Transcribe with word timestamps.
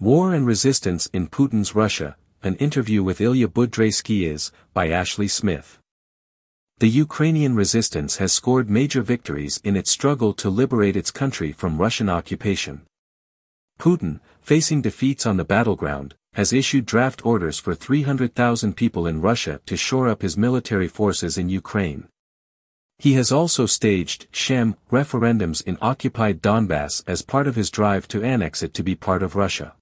War 0.00 0.32
and 0.32 0.46
Resistance 0.46 1.08
in 1.12 1.26
Putin's 1.26 1.74
Russia, 1.74 2.16
an 2.44 2.54
interview 2.56 3.02
with 3.02 3.20
Ilya 3.20 3.48
Budraitskis, 3.48 4.52
by 4.72 4.90
Ashley 4.90 5.26
Smith. 5.26 5.80
The 6.78 6.88
Ukrainian 6.88 7.56
resistance 7.56 8.18
has 8.18 8.32
scored 8.32 8.70
major 8.70 9.02
victories 9.02 9.60
in 9.64 9.74
its 9.74 9.90
struggle 9.90 10.32
to 10.34 10.50
liberate 10.50 10.96
its 10.96 11.10
country 11.10 11.50
from 11.50 11.78
Russian 11.78 12.08
occupation. 12.08 12.82
Putin, 13.80 14.20
facing 14.40 14.82
defeats 14.82 15.26
on 15.26 15.36
the 15.36 15.44
battleground, 15.44 16.14
has 16.34 16.52
issued 16.52 16.86
draft 16.86 17.26
orders 17.26 17.58
for 17.58 17.74
300,000 17.74 18.76
people 18.76 19.04
in 19.04 19.20
Russia 19.20 19.60
to 19.66 19.76
shore 19.76 20.06
up 20.08 20.22
his 20.22 20.36
military 20.36 20.86
forces 20.86 21.36
in 21.36 21.48
Ukraine. 21.48 22.06
He 23.00 23.14
has 23.14 23.32
also 23.32 23.66
staged 23.66 24.28
sham 24.30 24.76
referendums 24.92 25.60
in 25.60 25.76
occupied 25.82 26.40
Donbass 26.40 27.02
as 27.08 27.22
part 27.22 27.48
of 27.48 27.56
his 27.56 27.68
drive 27.68 28.06
to 28.08 28.22
annex 28.22 28.62
it 28.62 28.72
to 28.74 28.84
be 28.84 28.94
part 28.94 29.24
of 29.24 29.34
Russia. 29.34 29.74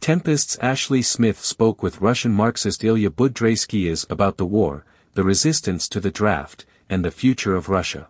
Tempest's 0.00 0.56
Ashley 0.62 1.02
Smith 1.02 1.44
spoke 1.44 1.82
with 1.82 2.00
Russian 2.00 2.32
Marxist 2.32 2.82
Ilya 2.82 3.10
Budraitskis 3.10 4.10
about 4.10 4.38
the 4.38 4.46
war, 4.46 4.86
the 5.12 5.22
resistance 5.22 5.86
to 5.90 6.00
the 6.00 6.10
draft, 6.10 6.64
and 6.88 7.04
the 7.04 7.10
future 7.10 7.54
of 7.54 7.68
Russia. 7.68 8.08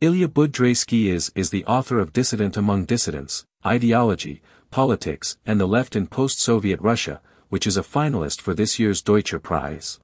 Ilya 0.00 0.26
Budraitskis, 0.26 1.50
the 1.50 1.64
author 1.66 2.00
of 2.00 2.12
Dissident 2.12 2.56
Among 2.56 2.86
Dissidents, 2.86 3.44
Ideology, 3.64 4.42
Politics, 4.72 5.38
and 5.46 5.60
the 5.60 5.68
Left 5.68 5.94
in 5.94 6.08
Post-Soviet 6.08 6.80
Russia, 6.80 7.20
which 7.50 7.68
is 7.68 7.76
a 7.76 7.82
finalist 7.82 8.40
for 8.40 8.52
this 8.52 8.80
year's 8.80 9.00
Deutscher 9.00 9.38
Prize. 9.38 10.00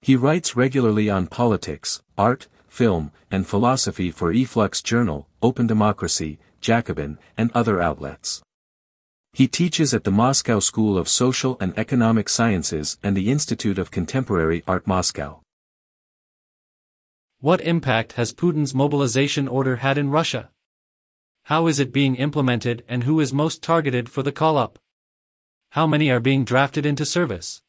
He 0.00 0.16
writes 0.16 0.56
regularly 0.56 1.10
on 1.10 1.26
politics, 1.26 2.00
art, 2.16 2.48
film, 2.68 3.12
and 3.30 3.46
philosophy 3.46 4.10
for 4.10 4.32
e-flux 4.32 4.80
Journal, 4.80 5.28
Open 5.42 5.66
Democracy, 5.66 6.38
Jacobin, 6.62 7.18
and 7.36 7.50
other 7.52 7.82
outlets. 7.82 8.40
He 9.32 9.46
teaches 9.46 9.94
at 9.94 10.02
the 10.02 10.10
Moscow 10.10 10.58
School 10.58 10.98
of 10.98 11.08
Social 11.08 11.56
and 11.60 11.72
Economic 11.78 12.28
Sciences 12.28 12.98
and 13.02 13.16
the 13.16 13.30
Institute 13.30 13.78
of 13.78 13.92
Contemporary 13.92 14.64
Art 14.66 14.86
Moscow. 14.88 15.40
What 17.38 17.60
impact 17.60 18.14
has 18.14 18.34
Putin's 18.34 18.74
mobilization 18.74 19.46
order 19.46 19.76
had 19.76 19.96
in 19.96 20.10
Russia? 20.10 20.50
How 21.44 21.68
is 21.68 21.78
it 21.78 21.92
being 21.92 22.16
implemented 22.16 22.84
and 22.88 23.04
who 23.04 23.20
is 23.20 23.32
most 23.32 23.62
targeted 23.62 24.08
for 24.08 24.24
the 24.24 24.32
call-up? 24.32 24.80
How 25.70 25.86
many 25.86 26.10
are 26.10 26.20
being 26.20 26.44
drafted 26.44 26.84
into 26.84 27.06
service? 27.06 27.62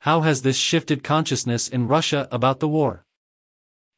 How 0.00 0.20
has 0.20 0.42
this 0.42 0.58
shifted 0.58 1.02
consciousness 1.02 1.68
in 1.68 1.88
Russia 1.88 2.28
about 2.30 2.60
the 2.60 2.68
war? 2.68 3.05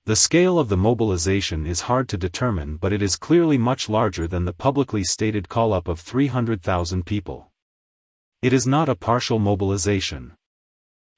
The 0.08 0.16
scale 0.16 0.58
of 0.58 0.70
the 0.70 0.76
mobilization 0.78 1.66
is 1.66 1.82
hard 1.82 2.08
to 2.08 2.16
determine 2.16 2.78
but 2.78 2.94
it 2.94 3.02
is 3.02 3.14
clearly 3.14 3.58
much 3.58 3.90
larger 3.90 4.26
than 4.26 4.46
the 4.46 4.54
publicly 4.54 5.04
stated 5.04 5.50
call-up 5.50 5.86
of 5.86 6.00
300,000 6.00 7.04
people. 7.04 7.50
It 8.40 8.54
is 8.54 8.66
not 8.66 8.88
a 8.88 8.94
partial 8.94 9.38
mobilization. 9.38 10.32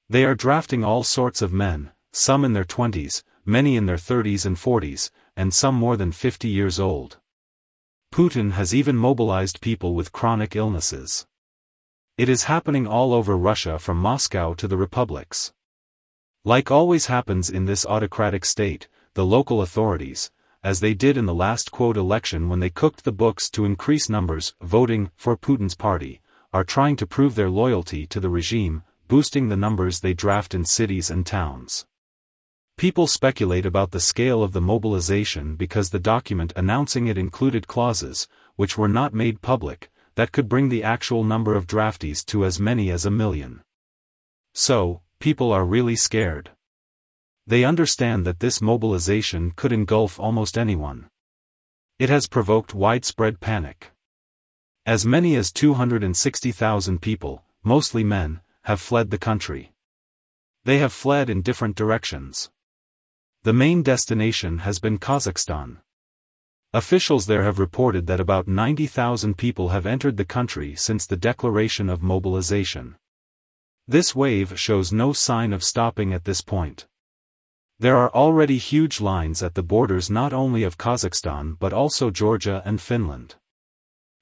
They 0.09 0.25
are 0.25 0.35
drafting 0.35 0.83
all 0.83 1.03
sorts 1.03 1.41
of 1.41 1.53
men, 1.53 1.91
some 2.11 2.43
in 2.43 2.51
their 2.51 2.65
20s, 2.65 3.23
many 3.45 3.77
in 3.77 3.85
their 3.85 3.95
30s 3.95 4.45
and 4.45 4.57
40s, 4.57 5.09
and 5.37 5.53
some 5.53 5.75
more 5.75 5.95
than 5.95 6.11
50 6.11 6.49
years 6.49 6.77
old. 6.77 7.17
Putin 8.13 8.51
has 8.51 8.75
even 8.75 8.97
mobilized 8.97 9.61
people 9.61 9.95
with 9.95 10.11
chronic 10.11 10.53
illnesses. 10.53 11.25
It 12.17 12.27
is 12.27 12.43
happening 12.43 12.87
all 12.87 13.13
over 13.13 13.37
Russia 13.37 13.79
from 13.79 13.95
Moscow 13.95 14.53
to 14.55 14.67
the 14.67 14.75
republics. 14.75 15.53
Like 16.43 16.71
always 16.71 17.05
happens 17.05 17.51
in 17.51 17.65
this 17.65 17.85
autocratic 17.85 18.45
state, 18.45 18.87
the 19.13 19.23
local 19.23 19.61
authorities, 19.61 20.31
as 20.63 20.79
they 20.79 20.95
did 20.95 21.15
in 21.15 21.27
the 21.27 21.35
last 21.35 21.71
quote 21.71 21.95
election 21.95 22.49
when 22.49 22.59
they 22.59 22.71
cooked 22.71 23.03
the 23.03 23.11
books 23.11 23.47
to 23.51 23.63
increase 23.63 24.09
numbers 24.09 24.55
voting 24.59 25.11
for 25.15 25.37
Putin's 25.37 25.75
party, 25.75 26.19
are 26.51 26.63
trying 26.63 26.95
to 26.95 27.05
prove 27.05 27.35
their 27.35 27.49
loyalty 27.51 28.07
to 28.07 28.19
the 28.19 28.29
regime, 28.29 28.81
boosting 29.07 29.49
the 29.49 29.55
numbers 29.55 29.99
they 29.99 30.15
draft 30.15 30.55
in 30.55 30.65
cities 30.65 31.11
and 31.11 31.27
towns. 31.27 31.85
People 32.75 33.05
speculate 33.05 33.65
about 33.65 33.91
the 33.91 33.99
scale 33.99 34.41
of 34.41 34.53
the 34.53 34.61
mobilization 34.61 35.55
because 35.55 35.91
the 35.91 35.99
document 35.99 36.53
announcing 36.55 37.05
it 37.05 37.19
included 37.19 37.67
clauses, 37.67 38.27
which 38.55 38.79
were 38.79 38.87
not 38.87 39.13
made 39.13 39.43
public, 39.43 39.91
that 40.15 40.31
could 40.31 40.49
bring 40.49 40.69
the 40.69 40.83
actual 40.83 41.23
number 41.23 41.53
of 41.53 41.67
draftees 41.67 42.25
to 42.25 42.43
as 42.45 42.59
many 42.59 42.89
as 42.89 43.05
a 43.05 43.11
million. 43.11 43.61
So, 44.53 45.01
people 45.21 45.53
are 45.53 45.63
really 45.63 45.95
scared. 45.95 46.49
They 47.47 47.63
understand 47.63 48.25
that 48.25 48.41
this 48.41 48.61
mobilization 48.61 49.51
could 49.55 49.71
engulf 49.71 50.19
almost 50.19 50.57
anyone. 50.57 51.07
It 51.99 52.09
has 52.09 52.27
provoked 52.27 52.73
widespread 52.73 53.39
panic. 53.39 53.91
As 54.85 55.05
many 55.05 55.35
as 55.35 55.51
260,000 55.51 57.01
people, 57.01 57.43
mostly 57.63 58.03
men, 58.03 58.41
have 58.63 58.81
fled 58.81 59.11
the 59.11 59.17
country. 59.17 59.71
They 60.65 60.79
have 60.79 60.91
fled 60.91 61.29
in 61.29 61.41
different 61.41 61.75
directions. 61.75 62.49
The 63.43 63.53
main 63.53 63.83
destination 63.83 64.59
has 64.59 64.79
been 64.79 64.99
Kazakhstan. 64.99 65.77
Officials 66.73 67.25
there 67.25 67.43
have 67.43 67.59
reported 67.59 68.07
that 68.07 68.19
about 68.19 68.47
90,000 68.47 69.37
people 69.37 69.69
have 69.69 69.85
entered 69.85 70.17
the 70.17 70.25
country 70.25 70.75
since 70.75 71.05
the 71.05 71.17
declaration 71.17 71.89
of 71.89 72.01
mobilization. 72.01 72.95
This 73.91 74.15
wave 74.15 74.57
shows 74.57 74.93
no 74.93 75.11
sign 75.11 75.51
of 75.51 75.65
stopping 75.65 76.13
at 76.13 76.23
this 76.23 76.39
point. 76.39 76.87
There 77.77 77.97
are 77.97 78.09
already 78.13 78.57
huge 78.57 79.01
lines 79.01 79.43
at 79.43 79.53
the 79.53 79.63
borders 79.63 80.09
not 80.09 80.31
only 80.31 80.63
of 80.63 80.77
Kazakhstan 80.77 81.57
but 81.59 81.73
also 81.73 82.09
Georgia 82.09 82.61
and 82.63 82.79
Finland. 82.79 83.35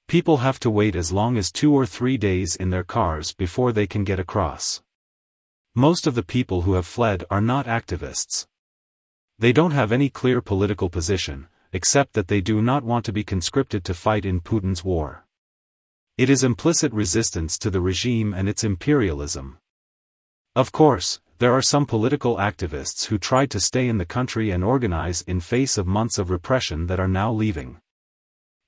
People 0.07 0.37
have 0.37 0.59
to 0.61 0.71
wait 0.71 0.95
as 0.95 1.11
long 1.11 1.37
as 1.37 1.51
two 1.51 1.71
or 1.71 1.85
three 1.85 2.17
days 2.17 2.55
in 2.55 2.71
their 2.71 2.83
cars 2.83 3.31
before 3.31 3.71
they 3.71 3.85
can 3.85 4.03
get 4.03 4.19
across. 4.19 4.81
Most 5.75 6.07
of 6.07 6.15
the 6.15 6.23
people 6.23 6.63
who 6.63 6.73
have 6.73 6.87
fled 6.87 7.23
are 7.29 7.39
not 7.39 7.67
activists. 7.67 8.47
They 9.37 9.53
don't 9.53 9.77
have 9.79 9.91
any 9.91 10.09
clear 10.09 10.41
political 10.41 10.89
position, 10.89 11.47
except 11.71 12.13
that 12.13 12.27
they 12.27 12.41
do 12.41 12.59
not 12.63 12.83
want 12.83 13.05
to 13.05 13.13
be 13.13 13.23
conscripted 13.23 13.83
to 13.85 13.93
fight 13.93 14.25
in 14.25 14.41
Putin's 14.41 14.83
war. 14.83 15.27
It 16.19 16.29
is 16.29 16.43
implicit 16.43 16.91
resistance 16.91 17.57
to 17.59 17.69
the 17.69 17.79
regime 17.79 18.33
and 18.33 18.49
its 18.49 18.65
imperialism. 18.65 19.57
Of 20.53 20.73
course, 20.73 21.21
there 21.37 21.53
are 21.53 21.61
some 21.61 21.85
political 21.85 22.35
activists 22.35 23.05
who 23.05 23.17
tried 23.17 23.49
to 23.51 23.59
stay 23.61 23.87
in 23.87 23.99
the 23.99 24.05
country 24.05 24.51
and 24.51 24.61
organize 24.61 25.21
in 25.21 25.39
face 25.39 25.77
of 25.77 25.87
months 25.87 26.17
of 26.17 26.29
repression 26.29 26.87
that 26.87 26.99
are 26.99 27.07
now 27.07 27.31
leaving. 27.31 27.79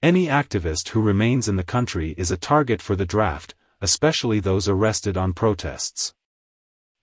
Any 0.01 0.27
activist 0.27 0.87
who 0.91 1.01
remains 1.01 1.49
in 1.49 1.57
the 1.57 1.65
country 1.65 2.15
is 2.17 2.31
a 2.31 2.37
target 2.37 2.81
for 2.81 2.95
the 2.95 3.05
draft, 3.05 3.53
especially 3.81 4.39
those 4.39 4.69
arrested 4.69 5.17
on 5.17 5.33
protests. 5.33 6.13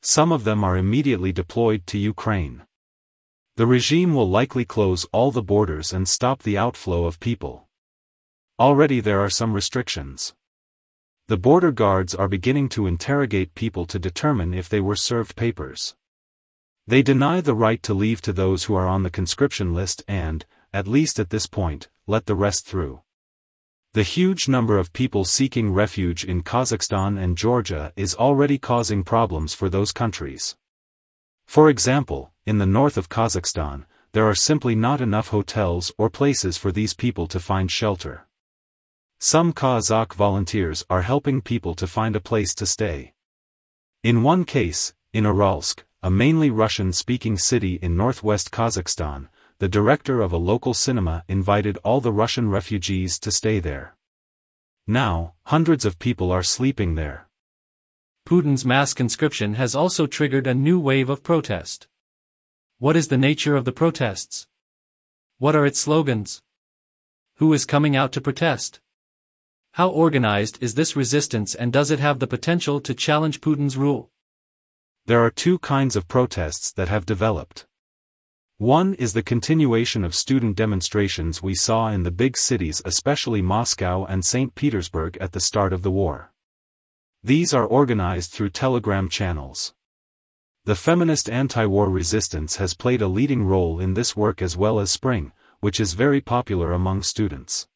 Some 0.01 0.33
of 0.33 0.45
them 0.45 0.65
are 0.65 0.79
immediately 0.79 1.31
deployed 1.31 1.87
to 1.89 1.99
Ukraine. 1.99 2.63
The 3.57 3.67
regime 3.67 4.15
will 4.15 4.31
likely 4.31 4.65
close 4.65 5.05
all 5.13 5.31
the 5.31 5.43
borders 5.43 5.93
and 5.93 6.09
stop 6.09 6.43
the 6.43 6.57
outflow 6.57 7.05
of 7.05 7.21
people. 7.21 7.69
Already 8.59 9.01
there 9.01 9.21
are 9.21 9.29
some 9.29 9.53
restrictions. 9.53 10.33
The 11.29 11.37
border 11.37 11.73
guards 11.73 12.15
are 12.15 12.27
beginning 12.27 12.71
to 12.71 12.87
interrogate 12.87 13.55
people 13.55 13.85
to 13.85 13.99
determine 13.99 14.55
if 14.55 14.67
they 14.67 14.81
were 14.81 14.97
served 14.97 15.37
papers. 15.37 15.95
They 16.87 17.03
deny 17.03 17.43
the 17.43 17.55
right 17.55 17.83
to 17.83 17.93
leave 17.93 18.23
to 18.23 18.33
those 18.33 18.65
who 18.65 18.75
are 18.75 18.87
on 18.87 19.03
the 19.03 19.11
conscription 19.11 19.75
list 19.75 20.03
and, 20.09 20.47
at 20.73 20.89
least 20.89 21.21
at 21.21 21.29
this 21.29 21.47
point, 21.47 21.89
let 22.07 22.25
the 22.25 22.35
rest 22.35 22.67
through. 22.67 23.03
The 23.93 24.05
huge 24.05 24.49
number 24.49 24.79
of 24.79 24.95
people 24.95 25.27
seeking 25.27 25.75
refuge 25.75 26.25
in 26.25 26.43
Kazakhstan 26.43 27.23
and 27.23 27.37
Georgia 27.37 27.93
is 27.95 28.15
already 28.15 28.57
causing 28.57 29.05
problems 29.05 29.53
for 29.53 29.69
those 29.69 29.93
countries. 29.93 30.57
For 31.47 31.69
example, 31.69 32.33
in 32.47 32.57
the 32.57 32.65
north 32.65 32.97
of 32.97 33.11
Kazakhstan, 33.11 33.85
there 34.13 34.27
are 34.27 34.35
simply 34.35 34.75
not 34.75 35.03
enough 35.03 35.29
hotels 35.29 35.93
or 35.99 36.09
places 36.09 36.57
for 36.57 36.73
these 36.73 36.95
people 36.95 37.27
to 37.27 37.39
find 37.39 37.71
shelter. 37.71 38.28
Some 39.21 39.53
Kazakh 39.53 40.15
volunteers 40.15 40.85
are 40.89 41.03
helping 41.03 41.41
people 41.41 41.75
to 41.75 41.89
find 41.89 42.15
a 42.15 42.21
place 42.21 42.55
to 42.55 42.65
stay. 42.65 43.15
In 44.05 44.23
one 44.23 44.45
case, 44.45 44.95
in 45.13 45.25
Uralsk, 45.25 45.83
a 46.05 46.09
mainly 46.09 46.51
Russian-speaking 46.51 47.37
city 47.37 47.81
in 47.83 47.97
northwest 47.97 48.53
Kazakhstan, 48.53 49.27
the 49.59 49.69
director 49.69 50.21
of 50.21 50.33
a 50.33 50.37
local 50.37 50.73
cinema 50.73 51.25
invited 51.27 51.79
all 51.79 52.01
the 52.01 52.13
Russian 52.13 52.49
refugees 52.49 53.19
to 53.19 53.33
stay 53.33 53.59
there. 53.59 53.97
Now, 54.87 55.35
hundreds 55.47 55.85
of 55.85 55.99
people 55.99 56.31
are 56.31 56.45
sleeping 56.45 56.95
there. 56.95 57.27
Putin's 58.25 58.65
mass 58.65 58.95
conscription 58.95 59.55
has 59.55 59.75
also 59.75 60.07
triggered 60.07 60.47
a 60.47 60.55
new 60.55 60.79
wave 60.79 61.11
of 61.11 61.25
protest. 61.25 61.89
What 62.79 62.95
is 62.95 63.09
the 63.09 63.19
nature 63.19 63.57
of 63.57 63.65
the 63.65 63.73
protests? 63.73 64.47
What 65.39 65.57
are 65.57 65.67
its 65.67 65.81
slogans? 65.81 66.41
Who 67.39 67.53
is 67.53 67.65
coming 67.65 67.97
out 67.97 68.13
to 68.13 68.21
protest? 68.21 68.79
How 69.79 69.91
organized 69.91 70.61
is 70.61 70.75
this 70.75 70.97
resistance 70.97 71.55
and 71.55 71.73
does 71.73 71.93
it 71.93 72.01
have 72.01 72.19
the 72.19 72.27
potential 72.27 72.81
to 72.81 72.93
challenge 72.93 73.41
Putin's 73.41 73.77
rule? 73.77 74.11
There 75.07 75.25
are 75.25 75.31
two 75.31 75.61
kinds 75.61 75.95
of 75.95 76.09
protests 76.09 76.73
that 76.73 76.89
have 76.89 77.07
developed. 77.07 77.65
One 78.57 78.95
is 78.95 79.13
the 79.13 79.23
continuation 79.23 80.03
of 80.03 80.17
student 80.17 80.57
demonstrations 80.57 81.45
we 81.45 81.55
saw 81.55 81.91
in 81.91 82.03
the 82.03 82.11
big 82.11 82.37
cities 82.37 82.83
especially 82.85 83.41
Moscow 83.41 84.05
and 84.05 84.25
St. 84.25 84.53
Petersburg 84.57 85.17
at 85.21 85.31
the 85.31 85.39
start 85.39 85.73
of 85.73 85.83
the 85.83 85.93
war. 85.93 86.33
These 87.23 87.55
are 87.55 87.65
organized 87.65 88.33
through 88.33 88.51
telegram 88.51 89.09
channels. 89.09 89.75
The 90.65 90.75
feminist 90.75 91.31
anti-war 91.31 91.89
resistance 91.89 92.57
has 92.57 92.75
played 92.75 93.01
a 93.01 93.07
leading 93.07 93.45
role 93.45 93.79
in 93.79 93.95
this 93.95 94.17
work 94.17 94.43
as 94.43 94.57
well 94.57 94.81
as 94.81 94.91
Spring, 94.91 95.31
which 95.61 95.79
is 95.79 95.93
very 95.93 96.21
popular 96.21 96.73
among 96.73 97.05
students. 97.05 97.69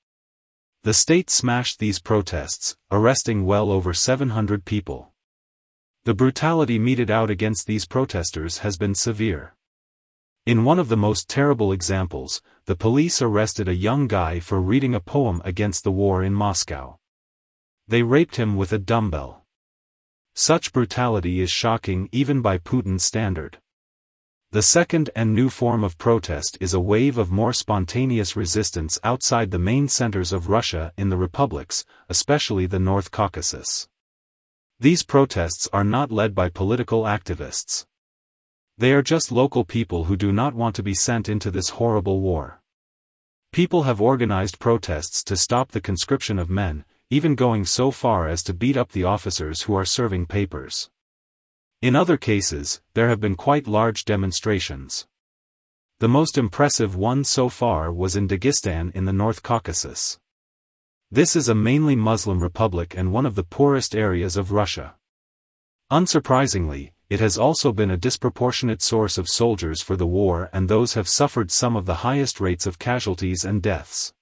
The 0.85 0.93
state 0.93 1.31
smashed 1.31 1.79
these 1.79 2.01
protests, 2.01 2.77
arresting 2.91 3.47
well 3.47 3.71
over 3.71 3.95
700 3.95 4.65
people. 4.65 5.13
The 6.05 6.13
brutality 6.13 6.77
meted 6.77 7.09
out 7.09 7.31
against 7.31 7.69
these 7.69 7.87
protesters 7.87 8.59
has 8.59 8.77
been 8.77 8.97
severe. 8.97 9.55
In 10.45 10.65
one 10.65 10.81
of 10.81 10.89
the 10.89 10.97
most 10.97 11.29
terrible 11.29 11.71
examples, 11.71 12.43
the 12.65 12.75
police 12.75 13.23
arrested 13.23 13.69
a 13.69 13.77
young 13.77 14.09
guy 14.09 14.41
for 14.41 14.61
reading 14.61 14.93
a 14.93 14.99
poem 14.99 15.41
against 15.45 15.85
the 15.85 15.93
war 15.93 16.21
in 16.21 16.35
Moscow. 16.35 16.99
They 17.87 18.03
raped 18.03 18.35
him 18.35 18.57
with 18.57 18.73
a 18.73 18.79
dumbbell. 18.81 19.45
Such 20.35 20.73
brutality 20.73 21.41
is 21.41 21.53
shocking 21.53 22.09
even 22.11 22.43
by 22.43 22.59
Putin's 22.59 23.05
standard. 23.05 23.59
The 24.53 24.61
second 24.61 25.09
and 25.17 25.33
new 25.33 25.49
form 25.49 25.83
of 25.83 25.97
protest 25.97 26.59
is 26.61 26.75
a 26.75 26.79
wave 26.79 27.17
of 27.17 27.31
more 27.31 27.55
spontaneous 27.55 28.37
resistance 28.37 28.99
outside 29.03 29.51
the 29.51 29.59
main 29.59 29.89
centers 29.89 30.31
of 30.31 30.51
Russia 30.51 30.93
in 30.99 31.09
the 31.09 31.17
republics, 31.17 31.87
especially 32.11 32.67
the 32.67 32.79
North 32.79 33.11
Caucasus. 33.11 33.89
These 34.79 35.05
protests 35.05 35.71
are 35.73 35.85
not 35.85 36.13
led 36.13 36.35
by 36.35 36.51
political 36.51 37.05
activists. 37.05 37.87
They 38.77 38.93
are 38.93 39.01
just 39.01 39.33
local 39.33 39.65
people 39.65 40.05
who 40.05 40.19
do 40.19 40.33
not 40.33 40.53
want 40.53 40.77
to 40.77 40.83
be 40.83 40.93
sent 40.93 41.31
into 41.31 41.51
this 41.51 41.71
horrible 41.81 42.21
war. 42.21 42.61
People 43.53 43.85
have 43.85 44.03
organized 44.03 44.59
protests 44.59 45.25
to 45.25 45.35
stop 45.35 45.71
the 45.71 45.81
conscription 45.81 46.39
of 46.39 46.51
men, 46.51 46.85
even 47.09 47.35
going 47.35 47.65
so 47.65 47.91
far 47.91 48.29
as 48.29 48.43
to 48.43 48.53
beat 48.53 48.77
up 48.77 48.93
the 48.93 49.05
officers 49.05 49.63
who 49.63 49.75
are 49.75 49.87
serving 49.87 50.27
papers. 50.27 50.91
In 51.83 51.97
other 51.97 52.17
cases, 52.17 52.81
there 52.95 53.09
have 53.09 53.19
been 53.19 53.35
quite 53.35 53.67
large 53.67 54.05
demonstrations. 54.05 55.09
The 55.99 56.07
most 56.07 56.39
impressive 56.39 56.95
one 56.95 57.25
so 57.25 57.49
far 57.49 57.93
was 57.93 58.15
in 58.15 58.29
Dagestan 58.29 58.95
in 58.95 59.05
the 59.05 59.13
North 59.13 59.43
Caucasus. 59.43 60.21
This 61.11 61.35
is 61.35 61.49
a 61.49 61.57
mainly 61.57 61.97
Muslim 61.97 62.41
republic 62.41 62.95
and 62.97 63.13
one 63.13 63.27
of 63.27 63.35
the 63.35 63.43
poorest 63.43 63.97
areas 63.97 64.37
of 64.37 64.53
Russia. 64.53 64.95
Unsurprisingly, 65.91 66.93
it 67.11 67.19
has 67.19 67.37
also 67.37 67.73
been 67.73 67.91
a 67.91 67.97
disproportionate 67.97 68.81
source 68.81 69.19
of 69.19 69.29
soldiers 69.29 69.83
for 69.83 69.97
the 69.97 70.07
war 70.07 70.51
and 70.53 70.69
those 70.69 70.95
have 70.95 71.09
suffered 71.09 71.51
some 71.51 71.75
of 71.75 71.87
the 71.87 72.07
highest 72.07 72.41
rates 72.41 72.65
of 72.65 72.79
casualties 72.79 73.45
and 73.45 73.61
deaths. 73.61 74.15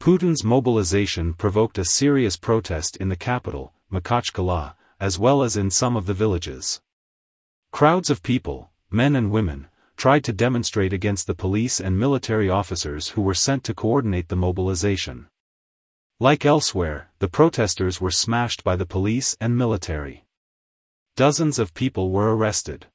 Putin's 0.00 0.42
mobilization 0.42 1.34
provoked 1.34 1.76
a 1.76 1.84
serious 1.84 2.38
protest 2.38 2.96
in 2.96 3.10
the 3.10 3.16
capital, 3.16 3.74
Makhachkala, 3.92 4.74
as 5.02 5.18
well 5.18 5.42
as 5.42 5.56
in 5.56 5.68
some 5.68 5.96
of 5.96 6.06
the 6.06 6.14
villages. 6.14 6.80
Crowds 7.72 8.08
of 8.08 8.22
people, 8.22 8.70
men 8.88 9.16
and 9.16 9.32
women, 9.32 9.66
tried 9.96 10.22
to 10.22 10.32
demonstrate 10.32 10.92
against 10.92 11.26
the 11.26 11.34
police 11.34 11.80
and 11.80 11.98
military 11.98 12.48
officers 12.48 13.08
who 13.08 13.22
were 13.22 13.34
sent 13.34 13.64
to 13.64 13.74
coordinate 13.74 14.28
the 14.28 14.36
mobilization. 14.36 15.26
Like 16.20 16.46
elsewhere, 16.46 17.10
the 17.18 17.26
protesters 17.26 18.00
were 18.00 18.12
smashed 18.12 18.62
by 18.62 18.76
the 18.76 18.86
police 18.86 19.36
and 19.40 19.58
military. 19.58 20.24
Dozens 21.16 21.58
of 21.58 21.74
people 21.74 22.12
were 22.12 22.36
arrested. 22.36 22.86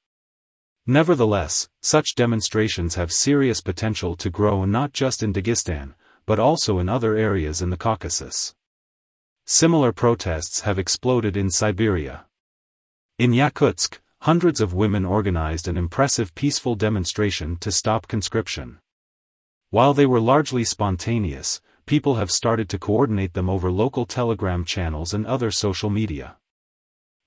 Nevertheless, 0.86 1.68
such 1.82 2.16
demonstrations 2.16 2.96
have 2.96 3.12
serious 3.12 3.60
potential 3.60 4.16
to 4.16 4.30
grow 4.30 4.64
not 4.64 4.94
just 4.94 5.22
in 5.22 5.34
Dagestan, 5.34 5.94
but 6.26 6.40
also 6.40 6.80
in 6.80 6.88
other 6.88 7.18
areas 7.18 7.62
in 7.62 7.70
the 7.70 7.76
Caucasus. 7.76 8.56
Similar 9.50 9.94
protests 9.94 10.60
have 10.62 10.78
exploded 10.78 11.38
in 11.38 11.50
Siberia. 11.50 12.26
In 13.18 13.32
Yakutsk, 13.32 14.00
hundreds 14.24 14.60
of 14.60 14.74
women 14.74 15.06
organized 15.06 15.70
an 15.70 15.78
impressive 15.78 16.36
peaceful 16.36 16.76
demonstration 16.76 17.56
to 17.62 17.72
stop 17.72 18.10
conscription. 18.10 18.80
While 19.70 19.94
they 19.94 20.06
were 20.06 20.20
largely 20.20 20.66
spontaneous, 20.66 21.62
people 21.86 22.16
have 22.16 22.30
started 22.30 22.68
to 22.68 22.78
coordinate 22.78 23.36
them 23.36 23.50
over 23.50 23.72
local 23.72 24.06
telegram 24.06 24.66
channels 24.66 25.14
and 25.14 25.26
other 25.26 25.50
social 25.50 25.90
media. 25.90 26.36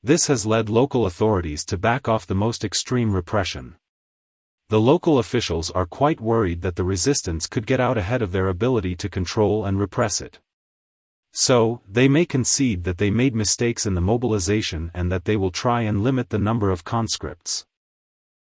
This 0.02 0.26
has 0.26 0.44
led 0.44 0.69
local 0.69 1.06
authorities 1.06 1.64
to 1.64 1.78
back 1.78 2.06
off 2.06 2.26
the 2.26 2.34
most 2.34 2.66
extreme 2.66 3.14
repression. 3.14 3.76
The 4.69 4.78
local 4.78 5.19
officials 5.19 5.70
are 5.70 5.87
quite 5.87 6.20
worried 6.20 6.61
that 6.61 6.76
the 6.76 6.84
resistance 6.84 7.46
could 7.46 7.66
get 7.66 7.81
out 7.81 7.96
ahead 7.96 8.20
of 8.20 8.32
their 8.32 8.49
ability 8.49 8.94
to 8.96 9.08
control 9.08 9.64
and 9.64 9.81
repress 9.81 10.20
it. 10.20 10.38
So, 11.32 11.81
they 11.88 12.09
may 12.09 12.27
concede 12.27 12.85
that 12.85 12.99
they 12.99 13.11
made 13.11 13.35
mistakes 13.35 13.87
in 13.87 13.94
the 13.94 14.00
mobilization 14.00 14.91
and 14.93 15.12
that 15.12 15.25
they 15.25 15.37
will 15.37 15.53
try 15.53 15.82
and 15.82 16.03
limit 16.03 16.31
the 16.31 16.38
number 16.38 16.71
of 16.71 16.85
conscripts. 16.85 17.67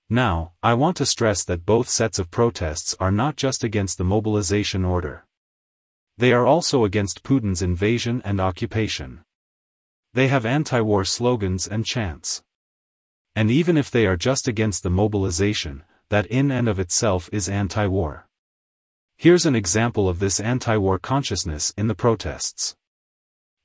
Now, 0.09 0.51
I 0.61 0.73
want 0.73 0.97
to 0.97 1.05
stress 1.05 1.43
that 1.45 1.65
both 1.65 1.87
sets 1.87 2.19
of 2.19 2.29
protests 2.29 2.95
are 2.99 3.11
not 3.11 3.37
just 3.37 3.63
against 3.63 3.97
the 3.97 4.03
mobilization 4.03 4.83
order. 4.83 5.25
They 6.17 6.33
are 6.33 6.45
also 6.45 6.83
against 6.83 7.23
Putin's 7.23 7.61
invasion 7.61 8.21
and 8.23 8.39
occupation. 8.39 9.21
They 10.13 10.27
have 10.27 10.45
anti-war 10.45 11.05
slogans 11.05 11.67
and 11.67 11.85
chants. 11.85 12.43
And 13.35 13.49
even 13.49 13.77
if 13.77 13.89
they 13.89 14.05
are 14.05 14.17
just 14.17 14.47
against 14.47 14.83
the 14.83 14.91
mobilization, 14.91 15.83
that 16.09 16.27
in 16.27 16.51
and 16.51 16.67
of 16.67 16.79
itself 16.79 17.29
is 17.31 17.49
anti-war. 17.49 18.27
Here's 19.17 19.45
an 19.45 19.55
example 19.55 20.09
of 20.09 20.19
this 20.19 20.39
anti-war 20.39 20.99
consciousness 20.99 21.73
in 21.77 21.87
the 21.87 21.95
protests. 21.95 22.75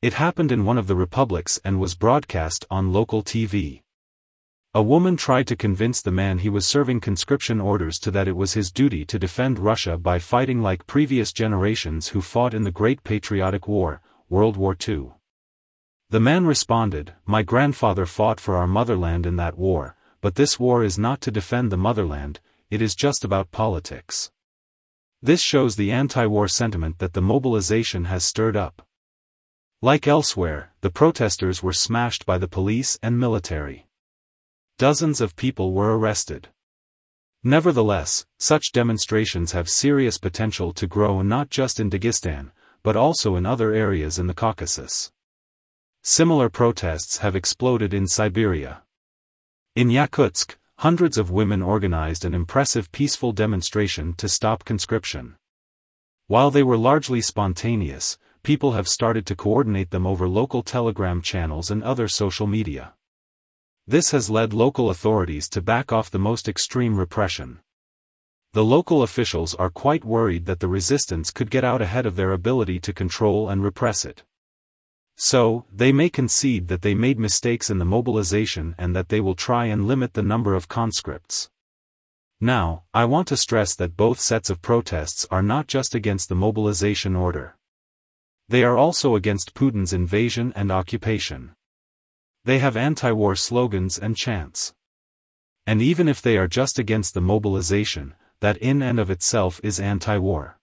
It 0.00 0.14
happened 0.14 0.52
in 0.52 0.64
one 0.64 0.78
of 0.78 0.86
the 0.86 0.94
republics 0.94 1.60
and 1.64 1.80
was 1.80 1.96
broadcast 1.96 2.64
on 2.70 2.92
local 2.92 3.22
TV. 3.24 3.82
A 4.74 4.82
woman 4.82 5.16
tried 5.16 5.48
to 5.48 5.56
convince 5.56 6.00
the 6.00 6.12
man 6.12 6.38
he 6.38 6.48
was 6.48 6.66
serving 6.66 7.00
conscription 7.00 7.60
orders 7.60 7.98
to 8.00 8.10
that 8.12 8.28
it 8.28 8.36
was 8.36 8.52
his 8.52 8.70
duty 8.70 9.04
to 9.06 9.18
defend 9.18 9.58
Russia 9.58 9.98
by 9.98 10.20
fighting 10.20 10.62
like 10.62 10.86
previous 10.86 11.32
generations 11.32 12.08
who 12.08 12.20
fought 12.20 12.54
in 12.54 12.62
the 12.62 12.70
Great 12.70 13.02
Patriotic 13.02 13.66
War, 13.66 14.00
World 14.28 14.56
War 14.56 14.76
II. 14.88 15.08
The 16.10 16.20
man 16.20 16.46
responded, 16.46 17.14
My 17.26 17.42
grandfather 17.42 18.06
fought 18.06 18.38
for 18.38 18.56
our 18.56 18.66
motherland 18.66 19.26
in 19.26 19.36
that 19.36 19.58
war, 19.58 19.96
but 20.20 20.36
this 20.36 20.60
war 20.60 20.84
is 20.84 20.98
not 20.98 21.20
to 21.22 21.30
defend 21.30 21.72
the 21.72 21.76
motherland, 21.76 22.40
it 22.70 22.80
is 22.80 22.94
just 22.94 23.24
about 23.24 23.50
politics. 23.50 24.30
This 25.20 25.40
shows 25.40 25.74
the 25.74 25.90
anti-war 25.90 26.46
sentiment 26.46 26.98
that 26.98 27.12
the 27.12 27.22
mobilization 27.22 28.04
has 28.04 28.24
stirred 28.24 28.56
up. 28.56 28.86
Like 29.82 30.06
elsewhere, 30.06 30.72
the 30.80 30.90
protesters 30.90 31.62
were 31.62 31.72
smashed 31.72 32.24
by 32.24 32.38
the 32.38 32.48
police 32.48 32.98
and 33.02 33.18
military. 33.18 33.86
Dozens 34.78 35.20
of 35.20 35.34
people 35.34 35.72
were 35.72 35.98
arrested. 35.98 36.48
Nevertheless, 37.42 38.26
such 38.38 38.70
demonstrations 38.72 39.52
have 39.52 39.68
serious 39.68 40.18
potential 40.18 40.72
to 40.74 40.86
grow 40.86 41.22
not 41.22 41.50
just 41.50 41.80
in 41.80 41.90
Dagestan, 41.90 42.52
but 42.84 42.96
also 42.96 43.34
in 43.34 43.44
other 43.44 43.72
areas 43.72 44.18
in 44.20 44.28
the 44.28 44.34
Caucasus. 44.34 45.10
Similar 46.02 46.48
protests 46.48 47.18
have 47.18 47.34
exploded 47.34 47.92
in 47.92 48.06
Siberia. 48.06 48.82
In 49.74 49.88
Yakutsk, 49.88 50.57
hundreds 50.78 51.18
of 51.18 51.28
women 51.28 51.60
organized 51.60 52.24
an 52.24 52.32
impressive 52.32 52.92
peaceful 52.92 53.32
demonstration 53.32 54.14
to 54.14 54.28
stop 54.28 54.64
conscription. 54.64 55.34
While 56.28 56.52
they 56.52 56.62
were 56.62 56.76
largely 56.76 57.20
spontaneous, 57.20 58.16
people 58.44 58.72
have 58.72 58.86
started 58.86 59.26
to 59.26 59.34
coordinate 59.34 59.90
them 59.90 60.06
over 60.06 60.28
local 60.28 60.62
telegram 60.62 61.20
channels 61.20 61.72
and 61.72 61.82
other 61.82 62.06
social 62.06 62.46
media. 62.46 62.94
This 63.88 64.12
has 64.12 64.30
led 64.30 64.52
local 64.52 64.88
authorities 64.88 65.48
to 65.48 65.60
back 65.60 65.92
off 65.92 66.12
the 66.12 66.18
most 66.20 66.48
extreme 66.48 66.96
repression. 66.96 67.58
The 68.52 68.64
local 68.64 69.02
officials 69.02 69.56
are 69.56 69.70
quite 69.70 70.04
worried 70.04 70.46
that 70.46 70.60
the 70.60 70.68
resistance 70.68 71.32
could 71.32 71.50
get 71.50 71.64
out 71.64 71.82
ahead 71.82 72.06
of 72.06 72.14
their 72.14 72.30
ability 72.30 72.78
to 72.80 72.92
control 72.92 73.48
and 73.48 73.64
repress 73.64 74.04
it. 74.04 74.22
So, 75.20 75.64
they 75.74 75.90
may 75.90 76.08
concede 76.08 76.68
that 76.68 76.82
they 76.82 76.94
made 76.94 77.18
mistakes 77.18 77.70
in 77.70 77.78
the 77.78 77.84
mobilization 77.84 78.76
and 78.78 78.94
that 78.94 79.08
they 79.08 79.20
will 79.20 79.34
try 79.34 79.66
and 79.66 79.88
limit 79.88 80.14
the 80.14 80.22
number 80.22 80.54
of 80.54 80.68
conscripts. 80.68 81.50
Now, 82.40 82.84
I 82.94 83.04
want 83.04 83.26
to 83.28 83.36
stress 83.36 83.74
that 83.74 83.96
both 83.96 84.20
sets 84.20 84.48
of 84.48 84.62
protests 84.62 85.26
are 85.28 85.42
not 85.42 85.66
just 85.66 85.92
against 85.92 86.28
the 86.28 86.36
mobilization 86.36 87.16
order. 87.16 87.56
They 88.48 88.62
are 88.62 88.76
also 88.76 89.16
against 89.16 89.54
Putin's 89.54 89.92
invasion 89.92 90.52
and 90.54 90.70
occupation. 90.70 91.50
They 92.44 92.60
have 92.60 92.76
anti-war 92.76 93.34
slogans 93.34 93.98
and 93.98 94.16
chants. 94.16 94.72
And 95.66 95.82
even 95.82 96.08
if 96.08 96.22
they 96.22 96.38
are 96.38 96.46
just 96.46 96.78
against 96.78 97.14
the 97.14 97.20
mobilization, 97.20 98.14
that 98.38 98.56
in 98.58 98.82
and 98.82 99.00
of 99.00 99.10
itself 99.10 99.60
is 99.64 99.80
anti-war. 99.80 100.57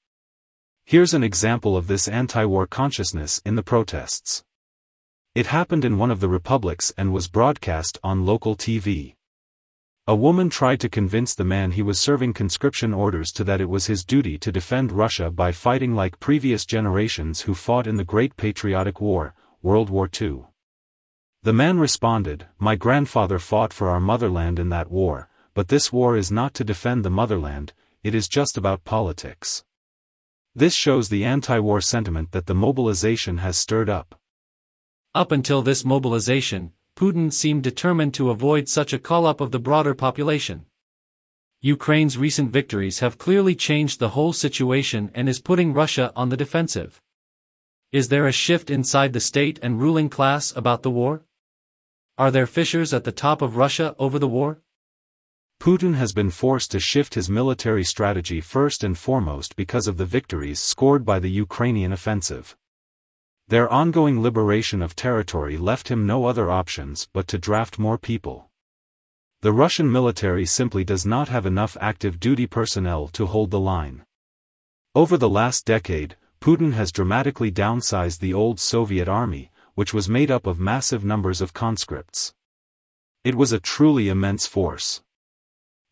Here's 0.87 1.15
an 1.15 1.23
example 1.23 1.75
of 1.75 1.87
this 1.87 2.07
anti-war 2.07 2.67
consciousness 2.67 3.41
in 3.43 3.55
the 3.55 3.63
protests. 3.63 4.43
It 5.33 5.47
happened 5.47 5.83
in 5.83 5.97
one 5.97 6.11
of 6.11 6.19
the 6.19 6.29
republics 6.29 6.93
and 6.95 7.11
was 7.11 7.27
broadcast 7.27 7.97
on 8.03 8.23
local 8.23 8.55
TV. 8.55 9.15
A 10.05 10.15
woman 10.15 10.47
tried 10.47 10.79
to 10.81 10.87
convince 10.87 11.33
the 11.33 11.43
man 11.43 11.71
he 11.71 11.81
was 11.81 11.99
serving 11.99 12.33
conscription 12.33 12.93
orders 12.93 13.31
to 13.31 13.43
that 13.45 13.59
it 13.59 13.67
was 13.67 13.87
his 13.87 14.05
duty 14.05 14.37
to 14.37 14.51
defend 14.51 14.91
Russia 14.91 15.31
by 15.31 15.51
fighting 15.51 15.95
like 15.95 16.19
previous 16.19 16.67
generations 16.67 17.41
who 17.41 17.55
fought 17.55 17.87
in 17.87 17.97
the 17.97 18.03
Great 18.03 18.37
Patriotic 18.37 19.01
War, 19.01 19.33
World 19.63 19.89
War 19.89 20.07
II. 20.21 20.43
The 21.41 21.53
man 21.53 21.79
responded, 21.79 22.45
My 22.59 22.75
grandfather 22.75 23.39
fought 23.39 23.73
for 23.73 23.89
our 23.89 23.99
motherland 23.99 24.59
in 24.59 24.69
that 24.69 24.91
war, 24.91 25.29
but 25.55 25.69
this 25.69 25.91
war 25.91 26.15
is 26.15 26.31
not 26.31 26.53
to 26.53 26.63
defend 26.63 27.03
the 27.03 27.09
motherland, 27.09 27.73
it 28.03 28.13
is 28.13 28.27
just 28.27 28.55
about 28.55 28.83
politics. 28.83 29.63
This 30.57 30.73
shows 30.73 31.09
the 31.09 31.25
anti-war 31.25 31.81
sentiment 31.81 32.31
that 32.31 32.45
the 32.45 32.55
mobilization 32.55 33.39
has 33.39 33.57
stirred 33.57 33.89
up. 33.89 34.17
Up 35.13 35.33
until 35.33 35.61
this 35.61 35.83
mobilization, 35.83 36.71
Putin 36.95 37.33
seemed 37.33 37.61
determined 37.61 38.13
to 38.13 38.29
avoid 38.29 38.69
such 38.69 38.93
a 38.93 38.99
call-up 38.99 39.41
of 39.41 39.51
the 39.51 39.59
broader 39.59 39.93
population. 39.93 40.65
Ukraine's 41.59 42.17
recent 42.17 42.51
victories 42.51 42.99
have 42.99 43.17
clearly 43.17 43.53
changed 43.53 43.99
the 43.99 44.09
whole 44.09 44.31
situation 44.31 45.11
and 45.13 45.27
is 45.27 45.41
putting 45.41 45.73
Russia 45.73 46.13
on 46.15 46.29
the 46.29 46.37
defensive. 46.37 47.01
Is 47.91 48.07
there 48.07 48.25
a 48.25 48.31
shift 48.31 48.69
inside 48.69 49.11
the 49.11 49.19
state 49.19 49.59
and 49.61 49.81
ruling 49.81 50.07
class 50.07 50.55
about 50.55 50.83
the 50.83 50.91
war? 50.91 51.25
Are 52.17 52.31
there 52.31 52.47
fissures 52.47 52.93
at 52.93 53.03
the 53.03 53.11
top 53.11 53.41
of 53.41 53.57
Russia 53.57 53.93
over 53.99 54.17
the 54.19 54.27
war? 54.27 54.61
Putin 55.59 55.95
has 55.95 56.13
been 56.13 56.29
forced 56.29 56.71
to 56.71 56.79
shift 56.79 57.15
his 57.15 57.29
military 57.29 57.83
strategy 57.83 58.41
first 58.41 58.83
and 58.83 58.97
foremost 58.97 59.55
because 59.55 59.87
of 59.87 59.97
the 59.97 60.05
victories 60.05 60.59
scored 60.59 61.03
by 61.05 61.19
the 61.19 61.31
Ukrainian 61.31 61.91
offensive. 61.91 62.55
Their 63.47 63.71
ongoing 63.71 64.21
liberation 64.21 64.81
of 64.81 64.95
territory 64.95 65.57
left 65.57 65.89
him 65.89 66.07
no 66.07 66.25
other 66.25 66.49
options 66.49 67.07
but 67.13 67.27
to 67.27 67.37
draft 67.37 67.77
more 67.77 67.97
people. 67.97 68.49
The 69.41 69.53
Russian 69.53 69.91
military 69.91 70.45
simply 70.45 70.83
does 70.83 71.05
not 71.05 71.29
have 71.29 71.45
enough 71.45 71.77
active 71.79 72.19
duty 72.19 72.47
personnel 72.47 73.07
to 73.09 73.27
hold 73.27 73.51
the 73.51 73.59
line. 73.59 74.03
Over 74.95 75.17
the 75.17 75.29
last 75.29 75.65
decade, 75.65 76.15
Putin 76.41 76.73
has 76.73 76.91
dramatically 76.91 77.51
downsized 77.51 78.19
the 78.19 78.33
old 78.33 78.59
Soviet 78.59 79.07
army, 79.07 79.51
which 79.75 79.93
was 79.93 80.09
made 80.09 80.31
up 80.31 80.47
of 80.47 80.59
massive 80.59 81.05
numbers 81.05 81.41
of 81.41 81.53
conscripts. 81.53 82.33
It 83.23 83.35
was 83.35 83.51
a 83.51 83.59
truly 83.59 84.09
immense 84.09 84.47
force. 84.47 85.03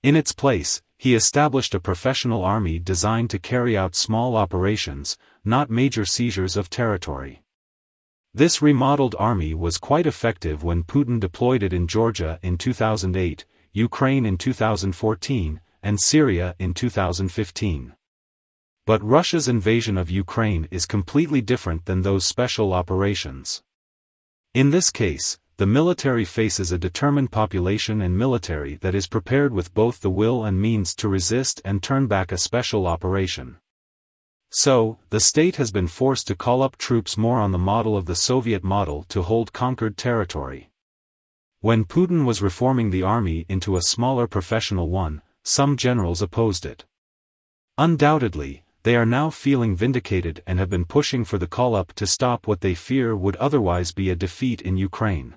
In 0.04 0.18
its 0.18 0.34
place, 0.34 0.82
he 0.98 1.16
established 1.16 1.74
a 1.74 1.80
professional 1.80 2.44
army 2.44 2.78
designed 2.78 3.30
to 3.30 3.40
carry 3.40 3.78
out 3.78 3.96
small 3.96 4.36
operations, 4.36 5.18
not 5.46 5.70
major 5.70 6.04
seizures 6.04 6.58
of 6.58 6.70
territory. 6.70 7.42
This 8.34 8.62
remodeled 8.62 9.16
army 9.18 9.54
was 9.54 9.78
quite 9.78 10.06
effective 10.06 10.62
when 10.62 10.84
Putin 10.84 11.22
deployed 11.22 11.64
it 11.64 11.72
in 11.72 11.88
Georgia 11.88 12.38
in 12.42 12.58
2008, 12.58 13.46
Ukraine 13.72 14.26
in 14.26 14.38
2014, 14.38 15.62
and 15.82 16.02
Syria 16.02 16.56
in 16.60 16.74
2015. 16.74 17.94
But 18.86 19.02
Russia's 19.02 19.48
invasion 19.48 19.98
of 19.98 20.12
Ukraine 20.12 20.68
is 20.70 20.86
completely 20.86 21.40
different 21.40 21.86
than 21.86 22.02
those 22.02 22.26
special 22.26 22.74
operations. 22.74 23.64
In 24.54 24.72
this 24.72 24.92
case, 24.92 25.40
the 25.58 25.68
military 25.68 26.26
faces 26.26 26.72
a 26.72 26.78
determined 26.80 27.32
population 27.32 28.02
and 28.02 28.18
military 28.18 28.76
that 28.78 28.96
is 28.96 29.08
prepared 29.08 29.54
with 29.54 29.74
both 29.74 30.02
the 30.02 30.10
will 30.10 30.44
and 30.44 30.60
means 30.60 30.96
to 30.96 31.08
resist 31.08 31.62
and 31.64 31.84
turn 31.84 32.08
back 32.08 32.32
a 32.32 32.38
special 32.38 32.88
operation. 32.88 33.58
So, 34.50 34.98
the 35.10 35.20
state 35.20 35.58
has 35.58 35.72
been 35.72 35.88
forced 35.88 36.28
to 36.28 36.36
call 36.36 36.64
up 36.64 36.78
troops 36.78 37.18
more 37.18 37.40
on 37.40 37.52
the 37.52 37.58
model 37.58 37.96
of 37.96 38.06
the 38.08 38.16
Soviet 38.16 38.64
model 38.64 39.04
to 39.10 39.22
hold 39.22 39.54
conquered 39.54 39.96
territory. 39.96 40.70
When 41.60 41.86
Putin 41.86 42.26
was 42.26 42.42
reforming 42.42 42.90
the 42.90 43.04
army 43.04 43.46
into 43.48 43.78
a 43.78 43.82
smaller 43.82 44.28
professional 44.28 44.90
one, 44.90 45.22
some 45.44 45.78
generals 45.78 46.22
opposed 46.22 46.66
it. 46.66 46.86
Undoubtedly, 47.78 48.64
they 48.84 48.96
are 48.96 49.06
now 49.06 49.30
feeling 49.30 49.76
vindicated 49.76 50.44
and 50.46 50.60
have 50.60 50.70
been 50.70 50.86
pushing 50.86 51.24
for 51.24 51.38
the 51.38 51.48
call-up 51.48 51.94
to 51.94 52.06
stop 52.06 52.48
what 52.48 52.62
they 52.62 52.76
fear 52.76 53.16
would 53.16 53.36
otherwise 53.38 53.92
be 53.92 54.10
a 54.10 54.16
defeat 54.16 54.62
in 54.62 54.78
Ukraine. 54.78 55.36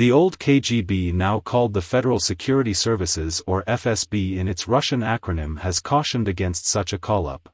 The 0.00 0.10
old 0.10 0.38
KGB 0.38 1.12
now 1.12 1.40
called 1.40 1.74
the 1.74 1.82
Federal 1.82 2.20
Security 2.20 2.72
Services 2.72 3.42
or 3.46 3.62
FSB 3.64 4.38
in 4.38 4.48
its 4.48 4.66
Russian 4.66 5.00
acronym 5.00 5.58
has 5.58 5.78
cautioned 5.78 6.26
against 6.26 6.66
such 6.66 6.94
a 6.94 6.98
call-up. 6.98 7.50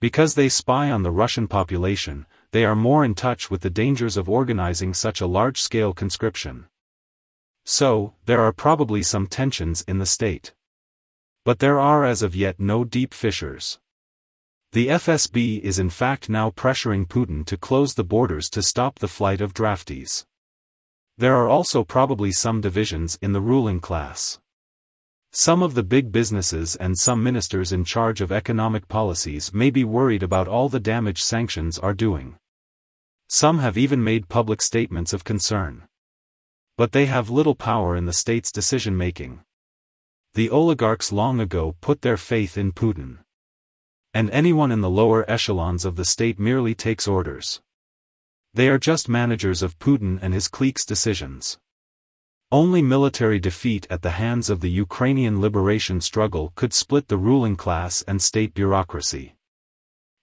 Because 0.00 0.36
they 0.36 0.48
spy 0.48 0.88
on 0.88 1.02
the 1.02 1.10
Russian 1.10 1.48
population, 1.48 2.26
they 2.52 2.64
are 2.64 2.76
more 2.76 3.04
in 3.04 3.16
touch 3.16 3.50
with 3.50 3.62
the 3.62 3.70
dangers 3.70 4.16
of 4.16 4.28
organizing 4.28 4.94
such 4.94 5.20
a 5.20 5.26
large-scale 5.26 5.94
conscription. 5.94 6.66
So, 7.66 8.14
there 8.26 8.40
are 8.40 8.52
probably 8.52 9.02
some 9.02 9.26
tensions 9.26 9.82
in 9.88 9.98
the 9.98 10.06
state. 10.06 10.54
But 11.44 11.58
there 11.58 11.80
are 11.80 12.04
as 12.04 12.22
of 12.22 12.36
yet 12.36 12.60
no 12.60 12.84
deep 12.84 13.12
fissures. 13.12 13.80
The 14.70 14.86
FSB 14.86 15.60
is 15.62 15.80
in 15.80 15.90
fact 15.90 16.28
now 16.28 16.50
pressuring 16.50 17.08
Putin 17.08 17.44
to 17.46 17.56
close 17.56 17.94
the 17.94 18.04
borders 18.04 18.48
to 18.50 18.62
stop 18.62 19.00
the 19.00 19.08
flight 19.08 19.40
of 19.40 19.54
draftees. 19.54 20.24
There 21.18 21.34
are 21.34 21.48
also 21.48 21.82
probably 21.82 22.30
some 22.30 22.60
divisions 22.60 23.18
in 23.20 23.32
the 23.32 23.40
ruling 23.40 23.80
class. 23.80 24.38
Some 25.32 25.64
of 25.64 25.74
the 25.74 25.82
big 25.82 26.12
businesses 26.12 26.76
and 26.76 26.96
some 26.96 27.24
ministers 27.24 27.72
in 27.72 27.84
charge 27.84 28.20
of 28.20 28.30
economic 28.30 28.86
policies 28.86 29.52
may 29.52 29.70
be 29.70 29.82
worried 29.82 30.22
about 30.22 30.46
all 30.46 30.68
the 30.68 30.78
damage 30.78 31.20
sanctions 31.20 31.76
are 31.76 31.92
doing. 31.92 32.36
Some 33.28 33.58
have 33.58 33.76
even 33.76 34.04
made 34.04 34.28
public 34.28 34.62
statements 34.62 35.12
of 35.12 35.24
concern. 35.24 35.88
But 36.76 36.92
they 36.92 37.06
have 37.06 37.30
little 37.30 37.56
power 37.56 37.96
in 37.96 38.06
the 38.06 38.12
state's 38.12 38.52
decision-making. 38.52 39.40
The 40.34 40.50
oligarchs 40.50 41.10
long 41.10 41.40
ago 41.40 41.74
put 41.80 42.02
their 42.02 42.16
faith 42.16 42.56
in 42.56 42.70
Putin. 42.70 43.18
And 44.14 44.30
anyone 44.30 44.70
in 44.70 44.82
the 44.82 44.88
lower 44.88 45.28
echelons 45.28 45.84
of 45.84 45.96
the 45.96 46.04
state 46.04 46.38
merely 46.38 46.76
takes 46.76 47.08
orders. 47.08 47.60
They 48.58 48.68
are 48.70 48.76
just 48.92 49.08
managers 49.08 49.62
of 49.62 49.78
Putin 49.78 50.18
and 50.20 50.34
his 50.34 50.48
clique's 50.48 50.84
decisions. 50.84 51.60
Only 52.50 52.82
military 52.82 53.38
defeat 53.38 53.86
at 53.88 54.02
the 54.02 54.18
hands 54.22 54.50
of 54.50 54.58
the 54.62 54.68
Ukrainian 54.68 55.40
liberation 55.40 56.00
struggle 56.00 56.52
could 56.56 56.72
split 56.74 57.06
the 57.06 57.18
ruling 57.18 57.54
class 57.54 58.02
and 58.08 58.20
state 58.20 58.54
bureaucracy. 58.54 59.36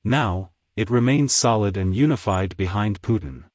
Now, 0.04 0.52
it 0.76 0.90
remains 0.90 1.32
solid 1.32 1.78
and 1.78 1.96
unified 1.96 2.58
behind 2.58 3.02
Putin. 3.02 3.46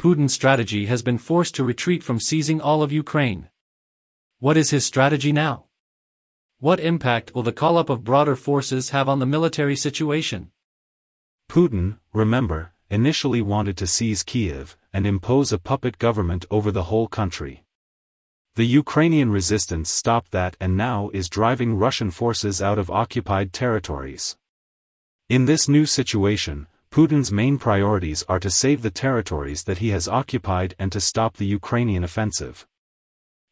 Putin's 0.00 0.34
strategy 0.34 0.86
has 0.86 1.02
been 1.02 1.18
forced 1.18 1.56
to 1.56 1.64
retreat 1.64 2.04
from 2.04 2.20
seizing 2.20 2.60
all 2.60 2.84
of 2.84 2.92
Ukraine. 2.92 3.48
What 4.38 4.56
is 4.56 4.70
his 4.70 4.84
strategy 4.84 5.32
now? 5.32 5.64
What 6.60 6.78
impact 6.78 7.34
will 7.34 7.42
the 7.42 7.58
call-up 7.60 7.90
of 7.90 8.04
broader 8.04 8.36
forces 8.36 8.90
have 8.90 9.08
on 9.08 9.18
the 9.18 9.26
military 9.26 9.74
situation? 9.74 10.52
Putin, 11.50 11.98
remember, 12.12 12.72
initially 12.90 13.40
wanted 13.40 13.76
to 13.78 13.86
seize 13.86 14.22
Kiev 14.22 14.76
and 14.92 15.06
impose 15.06 15.52
a 15.52 15.58
puppet 15.58 15.98
government 15.98 16.44
over 16.50 16.70
the 16.72 16.84
whole 16.84 17.08
country. 17.08 17.64
The 18.56 18.66
Ukrainian 18.66 19.30
resistance 19.30 19.90
stopped 19.90 20.32
that 20.32 20.56
and 20.60 20.76
now 20.76 21.08
is 21.14 21.28
driving 21.28 21.76
Russian 21.76 22.10
forces 22.10 22.60
out 22.60 22.78
of 22.78 22.90
occupied 22.90 23.52
territories. 23.52 24.36
In 25.28 25.44
this 25.44 25.68
new 25.68 25.86
situation, 25.86 26.66
Putin's 26.90 27.30
main 27.30 27.56
priorities 27.56 28.24
are 28.28 28.40
to 28.40 28.50
save 28.50 28.82
the 28.82 28.90
territories 28.90 29.62
that 29.64 29.78
he 29.78 29.90
has 29.90 30.08
occupied 30.08 30.74
and 30.76 30.90
to 30.90 31.00
stop 31.00 31.36
the 31.36 31.46
Ukrainian 31.46 32.02
offensive. 32.02 32.66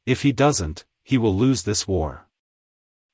If 0.04 0.23
he 0.23 0.33
doesn't, 0.33 0.85
he 1.04 1.16
will 1.16 1.35
lose 1.35 1.62
this 1.62 1.87
war. 1.87 2.26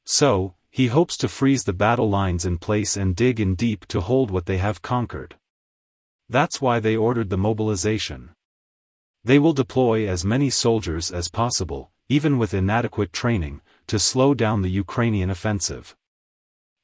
So, 0.06 0.54
he 0.70 0.86
hopes 0.86 1.18
to 1.18 1.28
freeze 1.28 1.64
the 1.64 1.74
battle 1.74 2.08
lines 2.08 2.46
in 2.46 2.56
place 2.56 2.96
and 2.96 3.14
dig 3.14 3.38
in 3.38 3.54
deep 3.54 3.84
to 3.88 4.00
hold 4.00 4.30
what 4.30 4.46
they 4.46 4.56
have 4.56 4.80
conquered. 4.80 5.36
That's 6.28 6.60
why 6.60 6.80
they 6.80 6.96
ordered 6.96 7.30
the 7.30 7.36
mobilization. 7.36 8.30
They 9.24 9.38
will 9.38 9.52
deploy 9.52 10.08
as 10.08 10.24
many 10.24 10.50
soldiers 10.50 11.10
as 11.10 11.28
possible, 11.28 11.90
even 12.08 12.38
with 12.38 12.54
inadequate 12.54 13.12
training, 13.12 13.60
to 13.86 13.98
slow 13.98 14.34
down 14.34 14.62
the 14.62 14.70
Ukrainian 14.70 15.30
offensive. 15.30 15.96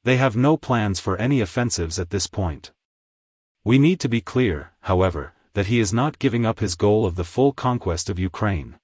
They 0.03 0.17
have 0.17 0.35
no 0.35 0.57
plans 0.57 0.99
for 0.99 1.17
any 1.17 1.41
offensives 1.41 1.99
at 1.99 2.09
this 2.09 2.27
point. 2.27 2.71
We 3.63 3.77
need 3.77 3.99
to 3.99 4.09
be 4.09 4.21
clear, 4.21 4.71
however, 4.81 5.33
that 5.53 5.67
he 5.67 5.79
is 5.79 5.93
not 5.93 6.17
giving 6.17 6.45
up 6.45 6.59
his 6.59 6.75
goal 6.75 7.05
of 7.05 7.15
the 7.15 7.23
full 7.23 7.51
conquest 7.51 8.09
of 8.09 8.17
Ukraine. 8.17 8.79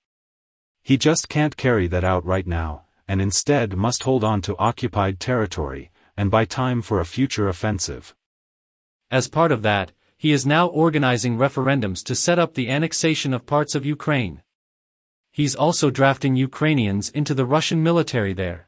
He 0.83 0.97
just 0.97 1.27
can't 1.27 1.57
carry 1.57 1.87
that 1.87 2.03
out 2.03 2.23
right 2.25 2.45
now, 2.45 2.83
and 3.07 3.21
instead 3.21 3.75
must 3.75 4.03
hold 4.03 4.23
on 4.23 4.41
to 4.41 4.57
occupied 4.57 5.19
territory, 5.19 5.91
and 6.15 6.29
buy 6.29 6.45
time 6.45 6.81
for 6.81 6.99
a 6.99 7.05
future 7.05 7.47
offensive. 7.47 8.13
As 9.09 9.27
part 9.27 9.51
of 9.51 9.63
that, 9.63 9.91
he 10.17 10.31
is 10.31 10.45
now 10.45 10.65
organizing 10.67 11.37
referendums 11.37 12.03
to 12.03 12.15
set 12.15 12.39
up 12.39 12.55
the 12.55 12.69
annexation 12.69 13.33
of 13.33 13.45
parts 13.45 13.75
of 13.75 13.85
Ukraine. 13.85 14.41
He's 15.31 15.53
also 15.53 15.91
drafting 15.91 16.35
Ukrainians 16.35 17.09
into 17.09 17.35
the 17.35 17.45
Russian 17.45 17.83
military 17.83 18.33
there. 18.33 18.67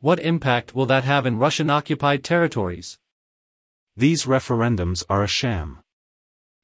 What 0.00 0.18
impact 0.18 0.74
will 0.74 0.86
that 0.86 1.04
have 1.04 1.26
in 1.26 1.38
Russian 1.38 1.68
occupied 1.68 2.24
territories? 2.24 2.98
These 3.94 4.24
referendums 4.24 5.04
are 5.10 5.22
a 5.22 5.28
sham. 5.28 5.80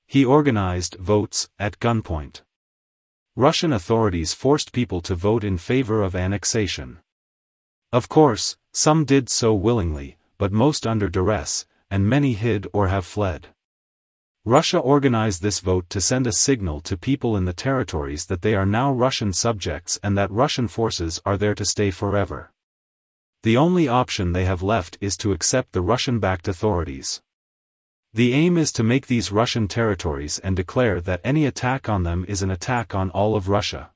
He 0.07 0.25
organized 0.25 0.97
votes 0.97 1.51
at 1.59 1.79
gunpoint. 1.79 2.43
Russian 3.37 3.73
authorities 3.73 4.33
forced 4.33 4.73
people 4.73 5.01
to 5.03 5.15
vote 5.15 5.45
in 5.45 5.59
favor 5.59 6.03
of 6.03 6.15
annexation. 6.15 7.01
Of 7.93 8.09
course, 8.09 8.57
some 8.73 9.05
did 9.05 9.29
so 9.29 9.55
willingly, 9.55 10.17
but 10.39 10.53
most 10.53 10.87
under 10.87 11.09
duress, 11.09 11.67
and 11.91 12.09
many 12.09 12.33
hid 12.33 12.67
or 12.73 12.89
have 12.89 13.05
fled. 13.05 13.49
Russia 14.45 14.79
organized 14.79 15.41
this 15.41 15.61
vote 15.61 15.89
to 15.89 16.01
send 16.01 16.27
a 16.27 16.33
signal 16.33 16.81
to 16.81 16.97
people 16.97 17.37
in 17.37 17.45
the 17.45 17.53
territories 17.53 18.27
that 18.27 18.43
they 18.43 18.57
are 18.57 18.67
now 18.67 18.91
Russian 18.91 19.33
subjects 19.33 20.01
and 20.03 20.19
that 20.19 20.33
Russian 20.33 20.67
forces 20.67 21.23
are 21.25 21.37
there 21.37 21.55
to 21.55 21.65
stay 21.65 21.93
forever. 21.93 22.51
The 23.45 23.57
only 23.57 23.87
option 23.87 24.33
they 24.33 24.45
have 24.45 24.61
left 24.61 24.99
is 25.01 25.17
to 25.19 25.31
accept 25.31 25.71
the 25.71 25.81
Russian-backed 25.81 26.49
authorities. 26.49 27.23
The 28.13 28.35
aim 28.35 28.59
is 28.59 28.73
to 28.73 28.83
make 28.83 29.07
these 29.07 29.31
Russian 29.31 29.69
territories 29.69 30.41
and 30.41 30.57
declare 30.57 31.01
that 31.01 31.21
any 31.23 31.47
attack 31.47 31.89
on 31.89 32.03
them 32.03 32.25
is 32.27 32.43
an 32.43 32.51
attack 32.51 32.97
on 32.97 33.11
all 33.11 33.37
of 33.37 33.49
Russia. 33.49 33.93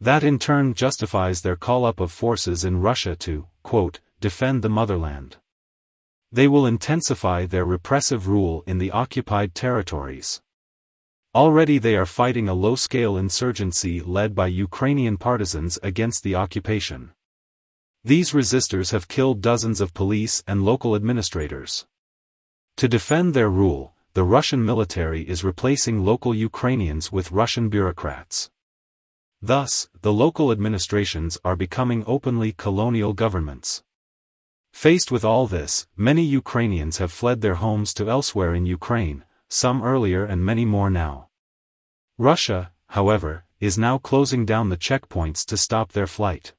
That 0.00 0.22
in 0.22 0.38
turn 0.38 0.72
justifies 0.72 1.42
their 1.42 1.56
call-up 1.56 1.98
of 1.98 2.12
forces 2.12 2.64
in 2.64 2.80
Russia 2.80 3.16
to, 3.16 3.48
quote, 3.64 3.98
defend 4.20 4.62
the 4.62 4.68
motherland. 4.68 5.38
They 6.30 6.46
will 6.46 6.66
intensify 6.66 7.46
their 7.46 7.64
repressive 7.64 8.28
rule 8.28 8.62
in 8.66 8.78
the 8.78 8.90
occupied 8.90 9.54
territories. 9.54 10.42
Already 11.34 11.78
they 11.78 11.96
are 11.96 12.06
fighting 12.06 12.48
a 12.48 12.54
low-scale 12.54 13.16
insurgency 13.16 14.00
led 14.00 14.34
by 14.34 14.46
Ukrainian 14.48 15.16
partisans 15.16 15.78
against 15.82 16.22
the 16.22 16.34
occupation. 16.34 17.12
These 18.04 18.32
resistors 18.32 18.92
have 18.92 19.08
killed 19.08 19.40
dozens 19.40 19.80
of 19.80 19.94
police 19.94 20.42
and 20.46 20.64
local 20.64 20.94
administrators. 20.94 21.86
To 22.76 22.88
defend 22.88 23.34
their 23.34 23.50
rule, 23.50 23.94
the 24.14 24.24
Russian 24.24 24.64
military 24.64 25.22
is 25.22 25.44
replacing 25.44 26.04
local 26.04 26.34
Ukrainians 26.34 27.10
with 27.12 27.32
Russian 27.32 27.68
bureaucrats. 27.68 28.50
Thus, 29.40 29.88
the 30.02 30.12
local 30.12 30.50
administrations 30.50 31.38
are 31.44 31.56
becoming 31.56 32.04
openly 32.06 32.52
colonial 32.52 33.12
governments. 33.12 33.82
Faced 34.78 35.10
with 35.10 35.24
all 35.24 35.48
this, 35.48 35.88
many 35.96 36.22
Ukrainians 36.22 36.98
have 36.98 37.10
fled 37.10 37.40
their 37.40 37.56
homes 37.56 37.92
to 37.94 38.08
elsewhere 38.08 38.54
in 38.54 38.64
Ukraine, 38.64 39.24
some 39.48 39.82
earlier 39.82 40.24
and 40.24 40.46
many 40.46 40.64
more 40.64 40.88
now. 40.88 41.30
Russia, 42.16 42.70
however, 42.90 43.44
is 43.58 43.76
now 43.76 43.98
closing 43.98 44.46
down 44.46 44.68
the 44.68 44.76
checkpoints 44.76 45.44
to 45.46 45.56
stop 45.56 45.90
their 45.90 46.06
flight. 46.06 46.54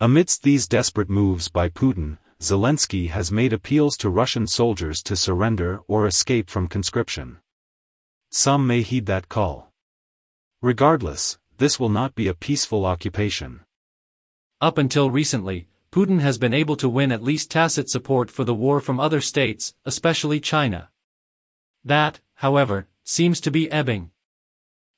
Amidst 0.00 0.42
these 0.42 0.66
desperate 0.66 1.08
moves 1.08 1.48
by 1.48 1.68
Putin, 1.68 2.18
Zelensky 2.40 3.10
has 3.10 3.30
made 3.30 3.52
appeals 3.52 3.96
to 3.98 4.10
Russian 4.10 4.48
soldiers 4.48 5.00
to 5.04 5.14
surrender 5.14 5.82
or 5.86 6.08
escape 6.08 6.50
from 6.50 6.66
conscription. 6.66 7.38
Some 8.30 8.66
may 8.66 8.82
heed 8.82 9.06
that 9.06 9.28
call. 9.28 9.70
Regardless, 10.62 11.38
this 11.58 11.78
will 11.78 11.90
not 11.90 12.16
be 12.16 12.26
a 12.26 12.34
peaceful 12.34 12.84
occupation. 12.84 13.60
Up 14.60 14.78
until 14.78 15.12
recently, 15.12 15.68
Putin 15.92 16.20
has 16.20 16.38
been 16.38 16.54
able 16.54 16.76
to 16.76 16.88
win 16.88 17.10
at 17.10 17.22
least 17.22 17.50
tacit 17.50 17.90
support 17.90 18.30
for 18.30 18.44
the 18.44 18.54
war 18.54 18.80
from 18.80 19.00
other 19.00 19.20
states, 19.20 19.74
especially 19.84 20.38
China. 20.38 20.88
That, 21.84 22.20
however, 22.34 22.86
seems 23.02 23.40
to 23.40 23.50
be 23.50 23.70
ebbing. 23.72 24.12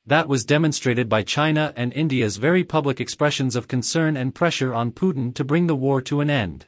That 0.04 0.28
was 0.28 0.44
demonstrated 0.44 1.08
by 1.08 1.22
China 1.22 1.72
and 1.76 1.94
India's 1.94 2.37
very 2.37 2.62
public 2.62 3.00
expressions 3.00 3.56
of 3.56 3.68
concern 3.68 4.18
and 4.18 4.34
pressure 4.34 4.75
on 4.75 4.92
Putin 4.92 5.34
to 5.37 5.44
bring 5.44 5.66
the 5.66 5.76
war 5.76 6.02
to 6.02 6.20
an 6.20 6.28
end. 6.28 6.66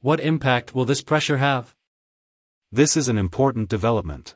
What 0.00 0.20
impact 0.20 0.74
will 0.74 0.84
this 0.84 1.00
pressure 1.00 1.38
have? 1.38 1.74
This 2.70 2.96
is 2.96 3.08
an 3.08 3.16
important 3.16 3.70
development. 3.70 4.34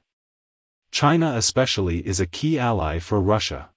China 0.90 1.34
especially 1.34 2.06
is 2.06 2.20
a 2.20 2.26
key 2.26 2.58
ally 2.58 2.98
for 2.98 3.20
Russia. 3.20 3.70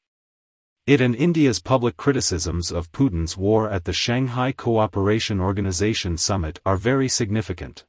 It 0.89 1.01
and 1.01 1.15
India's 1.15 1.59
public 1.59 1.97
criticisms 1.97 2.71
of 2.71 2.91
Putin's 2.91 3.37
war 3.37 3.69
at 3.69 3.85
the 3.85 3.93
Shanghai 3.93 4.51
Cooperation 4.51 5.39
Organization 5.39 6.17
summit 6.17 6.59
are 6.65 6.77
very 6.77 7.07
significant. 7.07 7.85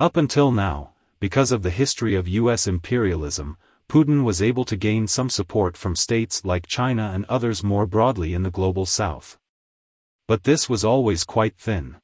Up 0.00 0.16
until 0.16 0.50
now, 0.50 0.90
because 1.20 1.52
of 1.52 1.62
the 1.62 1.70
history 1.70 2.16
of 2.16 2.26
U.S. 2.26 2.66
imperialism, 2.66 3.56
Putin 3.88 4.24
was 4.24 4.42
able 4.42 4.64
to 4.64 4.76
gain 4.76 5.06
some 5.06 5.30
support 5.30 5.76
from 5.76 5.94
states 5.94 6.44
like 6.44 6.66
China 6.66 7.12
and 7.14 7.26
others 7.26 7.62
more 7.62 7.86
broadly 7.86 8.34
in 8.34 8.42
the 8.42 8.50
global 8.50 8.86
south. 8.86 9.38
But 10.26 10.42
this 10.42 10.68
was 10.68 10.84
always 10.84 11.22
quite 11.22 11.56
thin. 11.56 11.98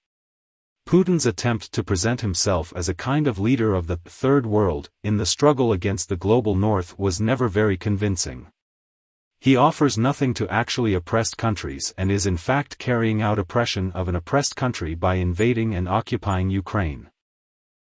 Putin's 0.89 1.27
attempt 1.27 1.73
to 1.73 1.83
present 1.83 2.21
himself 2.21 2.73
as 2.77 2.89
a 2.89 2.95
kind 2.95 3.27
of 3.27 3.41
leader 3.41 3.75
of 3.75 3.89
the 3.89 3.97
Third 4.05 4.47
World 4.47 4.89
in 5.03 5.17
the 5.17 5.27
struggle 5.27 5.73
against 5.73 6.09
the 6.09 6.17
global 6.17 6.55
North 6.55 6.97
was 6.97 7.21
never 7.21 7.49
very 7.49 7.77
convincing. 7.77 8.47
He 9.39 9.57
offers 9.57 9.99
nothing 9.99 10.35
to 10.35 10.49
actually 10.49 10.95
oppressed 10.95 11.37
countries 11.37 11.95
and 11.97 12.11
is 12.11 12.27
in 12.27 12.37
fact 12.37 12.79
carrying 12.79 13.23
out 13.23 13.39
oppression 13.39 13.93
of 13.93 14.09
an 14.09 14.17
oppressed 14.17 14.57
country 14.57 14.95
by 14.95 15.17
invading 15.17 15.75
and 15.75 15.89
occupying 15.89 16.51
Ukraine. 16.51 17.11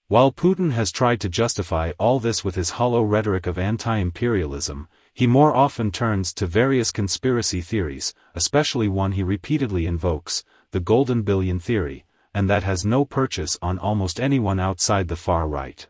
While 0.09 0.33
Putin 0.33 0.73
has 0.73 0.93
tried 0.93 1.21
to 1.23 1.29
justify 1.29 1.93
all 1.99 2.21
this 2.21 2.45
with 2.45 2.57
his 2.57 2.71
hollow 2.71 3.03
rhetoric 3.03 3.47
of 3.47 3.59
anti-imperialism, 3.59 4.89
he 5.15 5.27
more 5.27 5.55
often 5.55 5.91
turns 5.91 6.35
to 6.35 6.47
various 6.47 6.91
conspiracy 6.91 7.61
theories, 7.61 8.13
especially 8.35 8.89
one 8.89 9.13
he 9.13 9.23
repeatedly 9.23 9.87
invokes, 9.87 10.45
the 10.73 10.81
Golden 10.81 11.23
Billion 11.23 11.59
Theory, 11.59 12.05
and 12.35 12.51
that 12.51 12.65
has 12.65 12.85
no 12.85 13.05
purchase 13.05 13.57
on 13.63 13.79
almost 13.79 14.21
anyone 14.21 14.59
outside 14.59 15.09
the 15.09 15.17
far 15.17 15.49
right. 15.49 15.87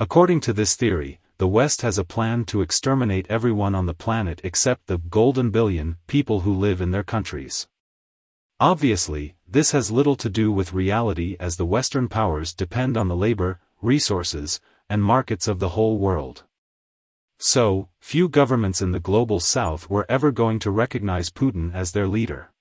According 0.00 0.40
to 0.40 0.52
this 0.52 0.74
theory, 0.74 1.20
the 1.42 1.48
West 1.48 1.82
has 1.82 1.98
a 1.98 2.04
plan 2.04 2.44
to 2.44 2.62
exterminate 2.62 3.26
everyone 3.28 3.74
on 3.74 3.86
the 3.86 3.94
planet 3.94 4.40
except 4.44 4.86
the 4.86 4.98
golden 4.98 5.50
billion 5.50 5.96
people 6.06 6.42
who 6.42 6.54
live 6.54 6.80
in 6.80 6.92
their 6.92 7.02
countries. 7.02 7.66
Obviously, 8.60 9.34
this 9.48 9.72
has 9.72 9.90
little 9.90 10.14
to 10.14 10.30
do 10.30 10.52
with 10.52 10.72
reality 10.72 11.36
as 11.40 11.56
the 11.56 11.66
Western 11.66 12.06
powers 12.06 12.54
depend 12.54 12.96
on 12.96 13.08
the 13.08 13.16
labor, 13.16 13.58
resources, 13.80 14.60
and 14.88 15.02
markets 15.02 15.48
of 15.48 15.58
the 15.58 15.70
whole 15.70 15.98
world. 15.98 16.44
So, 17.40 17.88
few 17.98 18.28
governments 18.28 18.80
in 18.80 18.92
the 18.92 19.00
global 19.00 19.40
south 19.40 19.90
were 19.90 20.06
ever 20.08 20.30
going 20.30 20.60
to 20.60 20.70
recognize 20.70 21.28
Putin 21.28 21.74
as 21.74 21.90
their 21.90 22.06
leader. 22.06 22.52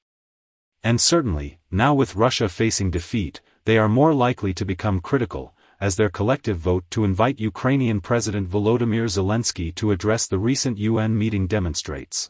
And 0.84 1.00
certainly, 1.00 1.60
now 1.70 1.94
with 1.94 2.16
Russia 2.16 2.50
facing 2.50 2.90
defeat, 2.90 3.42
they 3.66 3.78
are 3.78 3.88
more 3.88 4.16
likely 4.16 4.56
to 4.56 4.66
become 4.66 5.02
critical, 5.02 5.54
as 5.82 5.96
their 5.96 6.10
collective 6.10 6.58
vote 6.58 6.86
to 6.92 7.04
invite 7.04 7.40
Ukrainian 7.40 8.00
President 8.00 8.48
Volodymyr 8.48 9.06
Zelensky 9.10 9.74
to 9.76 9.92
address 9.92 10.28
the 10.28 10.38
recent 10.38 10.78
UN 10.78 11.18
meeting 11.18 11.48
demonstrates. 11.48 12.30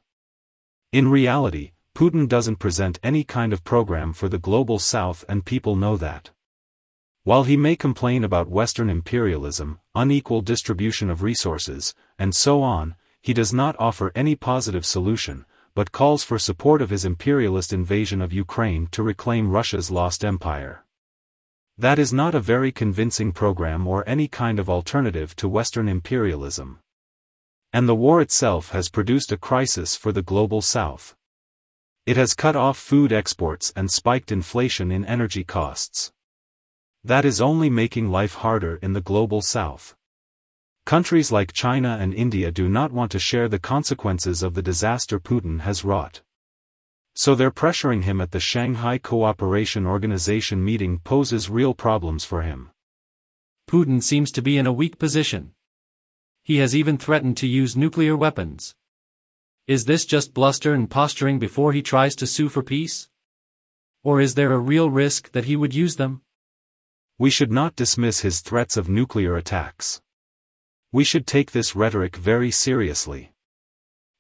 In 0.94 1.10
reality, 1.10 1.74
Putin 1.94 2.30
doesn't 2.30 2.56
present 2.56 2.98
any 3.04 3.26
kind 3.26 3.52
of 3.52 3.66
program 3.66 4.14
for 4.14 4.30
the 4.30 4.40
global 4.40 4.80
south 4.80 5.26
and 5.28 5.46
people 5.46 5.76
know 5.76 5.98
that. 5.98 6.32
While 7.24 7.44
he 7.44 7.58
may 7.58 7.76
complain 7.76 8.24
about 8.24 8.50
Western 8.50 8.90
imperialism, 8.90 9.80
unequal 9.94 10.42
distribution 10.42 11.10
of 11.10 11.22
resources, 11.22 11.94
and 12.18 12.34
so 12.34 12.62
on, 12.62 12.96
he 13.22 13.34
does 13.34 13.54
not 13.54 13.76
offer 13.78 14.12
any 14.16 14.36
positive 14.36 14.86
solution, 14.86 15.46
but 15.76 15.92
calls 15.92 16.24
for 16.24 16.40
support 16.40 16.82
of 16.82 16.90
his 16.90 17.06
imperialist 17.06 17.74
invasion 17.74 18.22
of 18.22 18.34
Ukraine 18.34 18.88
to 18.92 19.04
reclaim 19.04 19.52
Russia's 19.52 19.92
lost 19.92 20.24
empire. 20.24 20.86
That 21.82 21.98
is 21.98 22.14
not 22.14 22.36
a 22.36 22.40
very 22.40 22.72
convincing 22.72 23.32
program 23.32 23.88
or 23.88 24.08
any 24.08 24.28
kind 24.28 24.60
of 24.60 24.70
alternative 24.70 25.36
to 25.38 25.50
Western 25.50 25.88
imperialism. 25.88 26.78
And 27.74 27.90
the 27.90 27.96
war 27.96 28.22
itself 28.22 28.70
has 28.70 28.88
produced 28.88 29.32
a 29.32 29.38
crisis 29.38 29.96
for 29.96 30.12
the 30.12 30.22
global 30.22 30.62
south. 30.62 31.16
It 32.06 32.18
has 32.18 32.36
cut 32.36 32.56
off 32.56 32.78
food 32.78 33.12
exports 33.12 33.74
and 33.76 33.90
spiked 33.90 34.32
inflation 34.32 34.92
in 34.92 35.04
energy 35.06 35.44
costs. 35.44 36.12
That 37.04 37.26
is 37.26 37.42
only 37.42 37.72
making 37.72 38.12
life 38.12 38.36
harder 38.36 38.76
in 38.84 38.94
the 38.94 39.02
global 39.02 39.42
south. 39.42 39.96
Countries 40.86 41.32
like 41.32 41.52
China 41.52 41.98
and 42.00 42.14
India 42.14 42.52
do 42.52 42.70
not 42.70 42.92
want 42.92 43.12
to 43.14 43.18
share 43.18 43.50
the 43.50 43.58
consequences 43.58 44.44
of 44.44 44.54
the 44.54 44.62
disaster 44.62 45.20
Putin 45.20 45.62
has 45.62 45.84
wrought. 45.84 46.22
So 47.14 47.36
they're 47.36 47.52
pressuring 47.52 48.04
him 48.04 48.22
at 48.22 48.32
the 48.32 48.40
Shanghai 48.40 48.98
Cooperation 48.98 49.86
Organization 49.86 50.64
meeting 50.64 51.00
poses 51.00 51.50
real 51.50 51.74
problems 51.74 52.24
for 52.24 52.42
him. 52.42 52.72
Putin 53.70 54.02
seems 54.02 54.32
to 54.32 54.42
be 54.42 54.58
in 54.58 54.66
a 54.66 54.74
weak 54.74 54.98
position. 54.98 55.52
He 56.44 56.58
has 56.58 56.76
even 56.76 56.98
threatened 56.98 57.38
to 57.38 57.48
use 57.48 57.78
nuclear 57.78 58.18
weapons. 58.18 58.76
Is 59.68 59.86
this 59.86 60.06
just 60.06 60.34
bluster 60.34 60.74
and 60.74 60.90
posturing 60.90 61.38
before 61.38 61.72
he 61.72 61.82
tries 61.82 62.16
to 62.16 62.28
sue 62.28 62.50
for 62.50 62.64
peace? 62.64 63.10
Or 64.04 64.20
is 64.20 64.36
there 64.36 64.52
a 64.52 64.58
real 64.58 64.90
risk 64.90 65.32
that 65.34 65.46
he 65.46 65.56
would 65.56 65.76
use 65.76 65.98
them? 65.98 66.22
We 67.20 67.30
should 67.30 67.52
not 67.52 67.76
dismiss 67.76 68.22
his 68.22 68.40
threats 68.40 68.76
of 68.76 68.90
nuclear 68.90 69.36
attacks. 69.36 70.02
We 70.92 71.04
should 71.04 71.28
take 71.28 71.52
this 71.52 71.76
rhetoric 71.76 72.16
very 72.16 72.52
seriously. 72.52 73.32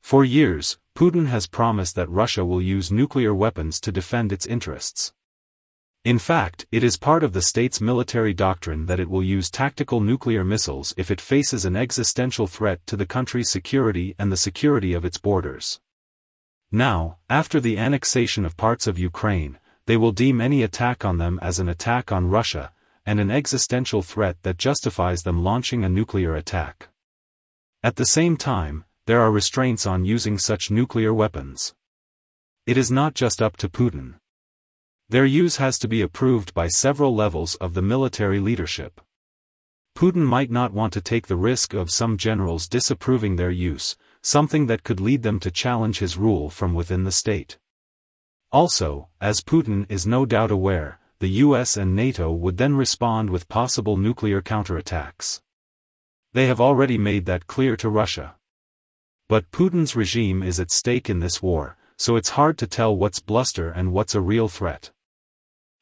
For 0.01 0.23
years, 0.23 0.77
Putin 0.95 1.27
has 1.27 1.47
promised 1.47 1.95
that 1.95 2.09
Russia 2.09 2.43
will 2.45 2.61
use 2.61 2.91
nuclear 2.91 3.33
weapons 3.33 3.79
to 3.81 3.91
defend 3.91 4.31
its 4.31 4.45
interests. 4.45 5.13
In 6.03 6.17
fact, 6.17 6.65
it 6.71 6.83
is 6.83 6.97
part 6.97 7.23
of 7.23 7.33
the 7.33 7.43
state's 7.43 7.79
military 7.79 8.33
doctrine 8.33 8.87
that 8.87 8.99
it 8.99 9.09
will 9.09 9.23
use 9.23 9.51
tactical 9.51 9.99
nuclear 9.99 10.43
missiles 10.43 10.95
if 10.97 11.11
it 11.11 11.21
faces 11.21 11.63
an 11.63 11.75
existential 11.75 12.47
threat 12.47 12.85
to 12.87 12.97
the 12.97 13.05
country's 13.05 13.49
security 13.49 14.15
and 14.17 14.31
the 14.31 14.37
security 14.37 14.93
of 14.93 15.05
its 15.05 15.19
borders. 15.19 15.79
Now, 16.71 17.17
after 17.29 17.59
the 17.59 17.77
annexation 17.77 18.45
of 18.45 18.57
parts 18.57 18.87
of 18.87 18.97
Ukraine, 18.97 19.59
they 19.85 19.97
will 19.97 20.11
deem 20.11 20.41
any 20.41 20.63
attack 20.63 21.05
on 21.05 21.19
them 21.19 21.37
as 21.41 21.59
an 21.59 21.69
attack 21.69 22.11
on 22.11 22.29
Russia, 22.29 22.71
and 23.05 23.19
an 23.19 23.29
existential 23.29 24.01
threat 24.01 24.37
that 24.43 24.57
justifies 24.57 25.23
them 25.23 25.43
launching 25.43 25.83
a 25.83 25.89
nuclear 25.89 26.35
attack. 26.35 26.89
At 27.83 27.95
the 27.95 28.05
same 28.05 28.37
time, 28.37 28.85
there 29.11 29.19
are 29.19 29.29
restraints 29.29 29.85
on 29.85 30.05
using 30.05 30.37
such 30.37 30.71
nuclear 30.71 31.13
weapons. 31.13 31.73
It 32.65 32.77
is 32.77 32.89
not 32.89 33.13
just 33.13 33.41
up 33.41 33.57
to 33.57 33.67
Putin. 33.67 34.13
Their 35.09 35.25
use 35.25 35.57
has 35.57 35.77
to 35.79 35.89
be 35.89 36.01
approved 36.01 36.53
by 36.53 36.69
several 36.69 37.13
levels 37.13 37.55
of 37.55 37.73
the 37.73 37.81
military 37.81 38.39
leadership. 38.39 39.01
Putin 39.97 40.25
might 40.25 40.49
not 40.49 40.71
want 40.71 40.93
to 40.93 41.01
take 41.01 41.27
the 41.27 41.35
risk 41.35 41.73
of 41.73 41.91
some 41.91 42.15
generals 42.15 42.69
disapproving 42.69 43.35
their 43.35 43.51
use, 43.51 43.97
something 44.21 44.67
that 44.67 44.85
could 44.85 45.01
lead 45.01 45.23
them 45.23 45.41
to 45.41 45.51
challenge 45.51 45.99
his 45.99 46.15
rule 46.15 46.49
from 46.49 46.73
within 46.73 47.03
the 47.03 47.11
state. 47.11 47.57
Also, 48.49 49.09
as 49.19 49.41
Putin 49.41 49.85
is 49.91 50.07
no 50.07 50.25
doubt 50.25 50.51
aware, 50.51 50.99
the 51.19 51.43
US 51.43 51.75
and 51.75 51.93
NATO 51.97 52.31
would 52.31 52.55
then 52.55 52.77
respond 52.77 53.29
with 53.29 53.49
possible 53.49 53.97
nuclear 53.97 54.41
counterattacks. 54.41 55.41
They 56.31 56.47
have 56.47 56.61
already 56.61 56.97
made 56.97 57.25
that 57.25 57.45
clear 57.45 57.75
to 57.75 57.89
Russia. 57.89 58.35
But 59.31 59.49
Putin's 59.49 59.95
regime 59.95 60.43
is 60.43 60.59
at 60.59 60.71
stake 60.71 61.09
in 61.09 61.21
this 61.21 61.41
war, 61.41 61.77
so 61.95 62.17
it's 62.17 62.31
hard 62.31 62.57
to 62.57 62.67
tell 62.67 62.93
what's 62.93 63.21
bluster 63.21 63.69
and 63.69 63.93
what's 63.93 64.13
a 64.13 64.19
real 64.19 64.49
threat. 64.49 64.91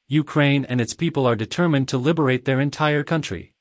Ukraine 0.07 0.65
and 0.65 0.79
its 0.79 0.93
people 0.93 1.25
are 1.25 1.35
determined 1.35 1.87
to 1.87 1.97
liberate 1.97 2.45
their 2.45 2.61
entire 2.61 3.03
country. 3.03 3.55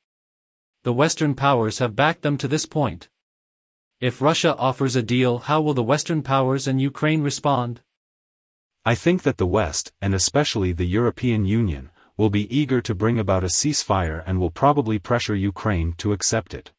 The 0.85 0.92
Western 0.92 1.35
powers 1.35 1.79
have 1.79 1.96
backed 1.96 2.20
them 2.20 2.37
to 2.37 2.46
this 2.46 2.66
point. 2.66 3.09
If 3.98 4.20
Russia 4.20 4.55
offers 4.59 4.94
a 4.94 5.03
deal, 5.03 5.38
how 5.38 5.62
will 5.62 5.72
the 5.72 5.83
Western 5.83 6.20
powers 6.20 6.68
and 6.68 6.83
Ukraine 6.83 7.22
respond? 7.22 7.81
I 8.85 8.94
think 8.94 9.22
that 9.22 9.38
the 9.38 9.46
West, 9.46 9.94
and 10.03 10.14
especially 10.14 10.72
the 10.72 10.85
European 10.85 11.46
Union, 11.46 11.90
will 12.18 12.29
be 12.29 12.55
eager 12.55 12.83
to 12.83 12.94
bring 12.94 13.18
about 13.18 13.42
a 13.42 13.46
ceasefire 13.46 14.22
and 14.27 14.38
will 14.38 14.51
probably 14.51 14.98
pressure 14.98 15.35
Ukraine 15.35 15.94
to 15.96 16.12
accept 16.12 16.53
it. 16.53 16.72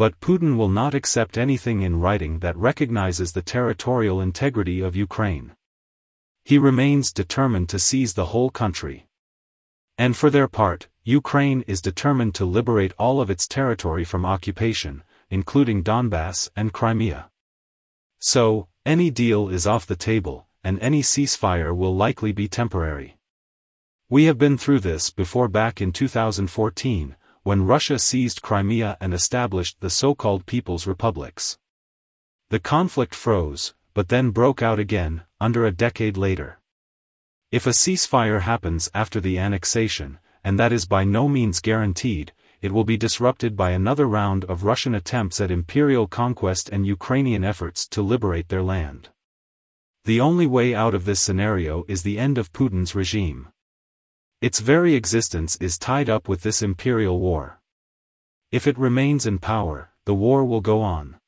But 0.00 0.18
Putin 0.18 0.56
will 0.56 0.70
not 0.70 0.94
accept 0.94 1.36
anything 1.36 1.82
in 1.82 2.00
writing 2.00 2.38
that 2.38 2.56
recognizes 2.56 3.32
the 3.32 3.42
territorial 3.42 4.18
integrity 4.18 4.80
of 4.80 4.96
Ukraine. 4.96 5.52
He 6.42 6.56
remains 6.56 7.12
determined 7.12 7.68
to 7.68 7.78
seize 7.78 8.14
the 8.14 8.30
whole 8.32 8.48
country. 8.48 9.08
And 9.98 10.16
for 10.16 10.30
their 10.30 10.48
part, 10.48 10.88
Ukraine 11.04 11.60
is 11.66 11.82
determined 11.82 12.34
to 12.36 12.46
liberate 12.46 12.94
all 12.98 13.20
of 13.20 13.28
its 13.28 13.46
territory 13.46 14.04
from 14.04 14.24
occupation, 14.24 15.02
including 15.28 15.84
Donbass 15.84 16.48
and 16.56 16.72
Crimea. 16.72 17.28
So, 18.18 18.68
any 18.86 19.10
deal 19.10 19.50
is 19.50 19.66
off 19.66 19.84
the 19.84 19.96
table, 19.96 20.46
and 20.64 20.80
any 20.80 21.02
ceasefire 21.02 21.76
will 21.76 21.94
likely 21.94 22.32
be 22.32 22.48
temporary. 22.48 23.18
We 24.08 24.24
have 24.24 24.38
been 24.38 24.56
through 24.56 24.80
this 24.80 25.10
before 25.10 25.48
back 25.48 25.82
in 25.82 25.92
2014, 25.92 27.16
when 27.42 27.66
Russia 27.66 27.98
seized 27.98 28.42
Crimea 28.42 28.96
and 29.00 29.14
established 29.14 29.80
the 29.80 29.90
so-called 29.90 30.44
People's 30.46 30.86
Republics. 30.86 31.58
The 32.50 32.60
conflict 32.60 33.14
froze, 33.14 33.74
but 33.94 34.08
then 34.08 34.30
broke 34.30 34.60
out 34.62 34.78
again, 34.78 35.22
under 35.40 35.64
a 35.64 35.72
decade 35.72 36.16
later. 36.16 36.60
If 37.50 37.66
a 37.66 37.70
ceasefire 37.70 38.42
happens 38.42 38.90
after 38.94 39.20
the 39.20 39.38
annexation, 39.38 40.18
and 40.44 40.58
that 40.58 40.72
is 40.72 40.84
by 40.84 41.04
no 41.04 41.28
means 41.28 41.60
guaranteed, 41.60 42.32
it 42.60 42.72
will 42.72 42.84
be 42.84 42.96
disrupted 42.96 43.56
by 43.56 43.70
another 43.70 44.06
round 44.06 44.44
of 44.44 44.64
Russian 44.64 44.94
attempts 44.94 45.40
at 45.40 45.50
imperial 45.50 46.06
conquest 46.06 46.68
and 46.68 46.86
Ukrainian 46.86 47.42
efforts 47.42 47.88
to 47.88 48.02
liberate 48.02 48.48
their 48.50 48.62
land. 48.62 49.08
The 50.04 50.20
only 50.20 50.46
way 50.46 50.74
out 50.74 50.94
of 50.94 51.06
this 51.06 51.20
scenario 51.20 51.84
is 51.88 52.02
the 52.02 52.18
end 52.18 52.36
of 52.36 52.52
Putin's 52.52 52.94
regime. 52.94 53.48
Its 54.40 54.60
very 54.60 54.94
existence 54.94 55.56
is 55.56 55.76
tied 55.76 56.08
up 56.08 56.26
with 56.26 56.40
this 56.40 56.62
imperial 56.62 57.20
war. 57.20 57.60
If 58.50 58.66
it 58.66 58.78
remains 58.78 59.26
in 59.26 59.38
power, 59.38 59.90
the 60.06 60.14
war 60.14 60.46
will 60.46 60.62
go 60.62 60.80
on. 60.80 61.18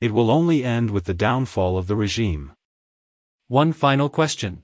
It 0.00 0.12
will 0.12 0.30
only 0.30 0.64
end 0.64 0.90
with 0.90 1.04
the 1.04 1.12
downfall 1.12 1.76
of 1.76 1.88
the 1.88 1.94
regime. 1.94 2.52
One 3.48 3.74
final 3.74 4.08
question. 4.08 4.62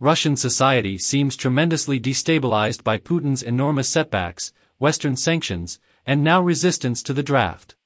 Russian 0.00 0.34
society 0.34 0.98
seems 0.98 1.36
tremendously 1.36 2.00
destabilized 2.00 2.82
by 2.82 2.98
Putin's 2.98 3.44
enormous 3.44 3.88
setbacks, 3.88 4.52
Western 4.80 5.16
sanctions, 5.16 5.78
and 6.04 6.24
now 6.24 6.42
resistance 6.42 7.04
to 7.04 7.12
the 7.12 7.22
draft. 7.22 7.76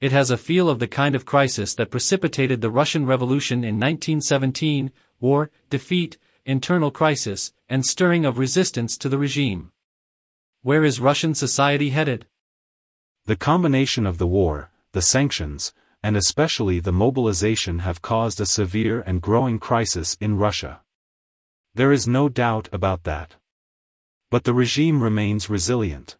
It 0.00 0.12
has 0.12 0.30
a 0.30 0.38
feel 0.38 0.70
of 0.70 0.78
the 0.78 0.88
kind 0.88 1.14
of 1.14 1.26
crisis 1.26 1.74
that 1.74 1.90
precipitated 1.90 2.62
the 2.62 2.70
Russian 2.70 3.04
Revolution 3.04 3.58
in 3.58 3.78
1917 3.78 4.92
war, 5.20 5.50
defeat, 5.68 6.16
internal 6.46 6.90
crisis, 6.90 7.52
and 7.68 7.84
stirring 7.84 8.24
of 8.24 8.38
resistance 8.38 8.96
to 8.98 9.08
the 9.08 9.18
regime. 9.18 9.72
Where 10.62 10.84
is 10.84 11.00
Russian 11.00 11.34
society 11.34 11.90
headed? 11.90 12.26
The 13.26 13.36
combination 13.36 14.06
of 14.06 14.18
the 14.18 14.26
war, 14.26 14.70
the 14.92 15.02
sanctions, 15.02 15.72
and 16.02 16.16
especially 16.16 16.80
the 16.80 16.92
mobilization 16.92 17.80
have 17.80 18.02
caused 18.02 18.40
a 18.40 18.46
severe 18.46 19.00
and 19.00 19.20
growing 19.20 19.58
crisis 19.58 20.16
in 20.20 20.38
Russia. 20.38 20.80
There 21.74 21.92
is 21.92 22.08
no 22.08 22.28
doubt 22.28 22.68
about 22.72 23.04
that. 23.04 23.36
But 24.30 24.44
the 24.44 24.54
regime 24.54 25.02
remains 25.02 25.50
resilient. 25.50 26.16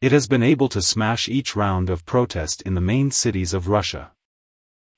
It 0.00 0.12
has 0.12 0.26
been 0.26 0.42
able 0.42 0.68
to 0.70 0.80
smash 0.80 1.28
each 1.28 1.56
round 1.56 1.90
of 1.90 2.06
protest 2.06 2.62
in 2.62 2.74
the 2.74 2.80
main 2.80 3.10
cities 3.10 3.52
of 3.52 3.68
Russia. 3.68 4.12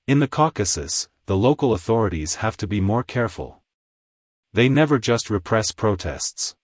In 0.07 0.19
the 0.19 0.29
Caucasus, 0.29 1.09
the 1.27 1.37
local 1.37 1.73
authorities 1.73 2.37
have 2.37 2.57
to 2.59 2.67
be 2.67 2.81
more 2.81 3.03
careful. 3.03 3.62
They 4.55 4.69
never 4.69 4.99
just 4.99 5.31
repress 5.31 5.73
protests. 5.73 6.55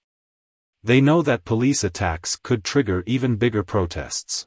They 0.85 1.01
know 1.01 1.22
that 1.22 1.44
police 1.44 1.83
attacks 1.83 2.37
could 2.37 2.62
trigger 2.62 3.03
even 3.07 3.37
bigger 3.37 3.62
protests. 3.62 4.46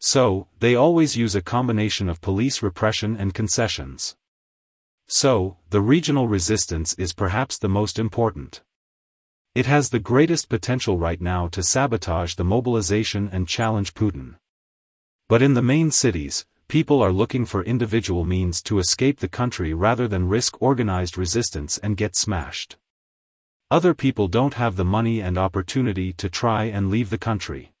So, 0.00 0.48
they 0.58 0.74
always 0.74 1.16
use 1.16 1.34
a 1.34 1.42
combination 1.42 2.08
of 2.08 2.20
police 2.20 2.62
repression 2.62 3.16
and 3.16 3.34
concessions. 3.34 4.16
So, 5.06 5.58
the 5.70 5.80
regional 5.80 6.26
resistance 6.26 6.94
is 6.94 7.12
perhaps 7.12 7.58
the 7.58 7.68
most 7.68 7.98
important. 7.98 8.62
It 9.54 9.66
has 9.66 9.90
the 9.90 9.98
greatest 9.98 10.48
potential 10.48 10.98
right 10.98 11.20
now 11.20 11.48
to 11.48 11.62
sabotage 11.62 12.34
the 12.34 12.44
mobilization 12.44 13.28
and 13.32 13.48
challenge 13.48 13.94
Putin. 13.94 14.36
But 15.28 15.42
in 15.42 15.54
the 15.54 15.62
main 15.62 15.90
cities, 15.90 16.46
people 16.70 17.02
are 17.02 17.10
looking 17.10 17.44
for 17.44 17.64
individual 17.64 18.24
means 18.24 18.62
to 18.62 18.78
escape 18.78 19.18
the 19.18 19.26
country 19.26 19.74
rather 19.74 20.06
than 20.06 20.28
risk 20.28 20.62
organized 20.62 21.18
resistance 21.18 21.78
and 21.78 21.96
get 21.96 22.14
smashed. 22.14 22.76
Other 23.72 23.92
people 23.92 24.28
don't 24.28 24.54
have 24.54 24.76
the 24.76 24.84
money 24.84 25.18
and 25.20 25.36
opportunity 25.36 26.12
to 26.12 26.30
try 26.30 26.66
and 26.66 26.88
leave 26.88 27.10
the 27.10 27.18
country. 27.18 27.72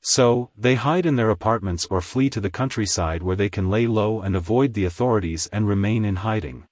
So, 0.00 0.48
they 0.56 0.76
hide 0.76 1.04
in 1.04 1.16
their 1.16 1.28
apartments 1.28 1.86
or 1.90 2.00
flee 2.00 2.30
to 2.30 2.40
the 2.40 2.48
countryside 2.48 3.22
where 3.22 3.36
they 3.36 3.50
can 3.50 3.68
lay 3.68 3.86
low 3.86 4.22
and 4.22 4.34
avoid 4.34 4.72
the 4.72 4.86
authorities 4.86 5.46
and 5.52 5.68
remain 5.68 6.06
in 6.06 6.16
hiding. 6.16 6.64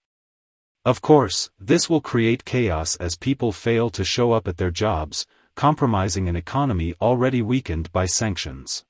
Of 0.86 1.02
course, 1.02 1.50
this 1.60 1.90
will 1.90 2.00
create 2.00 2.46
chaos 2.46 2.96
as 2.96 3.14
people 3.14 3.52
fail 3.52 3.90
to 3.90 4.04
show 4.04 4.32
up 4.32 4.48
at 4.48 4.56
their 4.56 4.70
jobs, 4.70 5.26
compromising 5.54 6.30
an 6.30 6.36
economy 6.36 6.94
already 6.98 7.42
weakened 7.42 7.92
by 7.92 8.06
sanctions. 8.06 8.85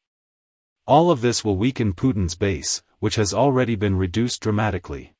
All 0.87 1.11
of 1.11 1.20
this 1.20 1.44
will 1.44 1.57
weaken 1.57 1.94
Putin's 1.94 2.37
base, 2.37 2.83
which 3.01 3.16
has 3.16 3.35
already 3.35 3.75
been 3.75 3.96
reduced 3.96 4.40
dramatically. 4.40 5.14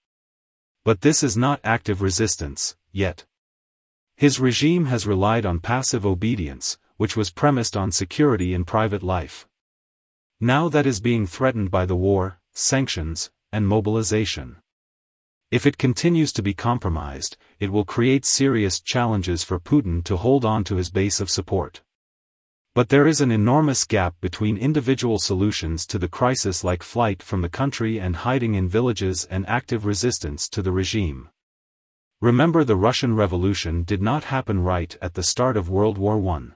But 0.85 1.01
this 1.01 1.25
is 1.25 1.37
not 1.37 1.61
active 1.65 2.01
resistance, 2.01 2.77
yet. 2.93 3.25
His 4.17 4.39
regime 4.39 4.87
has 4.87 5.09
relied 5.09 5.45
on 5.45 5.59
passive 5.59 6.07
obedience, 6.07 6.79
which 6.97 7.17
was 7.17 7.31
premised 7.31 7.77
on 7.77 7.91
security 7.91 8.55
in 8.55 8.65
private 8.65 9.03
life. 9.03 9.49
Now 10.41 10.69
that 10.69 10.87
is 10.87 11.01
being 11.01 11.27
threatened 11.27 11.73
by 11.73 11.85
the 11.85 11.97
war, 11.97 12.39
sanctions, 12.53 13.31
and 13.51 13.67
mobilization. 13.67 14.57
If 15.51 15.67
it 15.67 15.79
continues 15.79 16.33
to 16.35 16.43
be 16.43 16.55
compromised, 16.55 17.37
it 17.59 17.73
will 17.73 17.85
create 17.85 18.25
serious 18.25 18.81
challenges 18.81 19.43
for 19.43 19.59
Putin 19.59 20.05
to 20.05 20.17
hold 20.17 20.45
on 20.45 20.63
to 20.65 20.77
his 20.77 20.91
base 20.91 21.21
of 21.21 21.31
support. 21.31 21.83
But 22.77 22.91
there 22.91 23.07
is 23.07 23.23
an 23.23 23.31
enormous 23.31 23.87
gap 23.87 24.17
between 24.21 24.59
individual 24.59 25.19
solutions 25.19 25.87
to 25.87 25.99
the 25.99 26.09
crisis 26.09 26.63
like 26.63 26.83
flight 26.83 27.23
from 27.23 27.41
the 27.41 27.49
country 27.49 27.99
and 27.99 28.17
hiding 28.17 28.53
in 28.53 28.69
villages 28.69 29.27
and 29.31 29.49
active 29.49 29.87
resistance 29.87 30.47
to 30.51 30.61
the 30.61 30.73
regime. 30.73 31.31
Remember 32.21 32.65
the 32.65 32.77
Russian 32.77 33.17
Revolution 33.17 33.83
did 33.83 34.03
not 34.03 34.25
happen 34.25 34.63
right 34.63 34.95
at 35.01 35.15
the 35.15 35.23
start 35.23 35.57
of 35.57 35.71
World 35.71 35.97
War 35.97 36.23
I. 36.37 36.49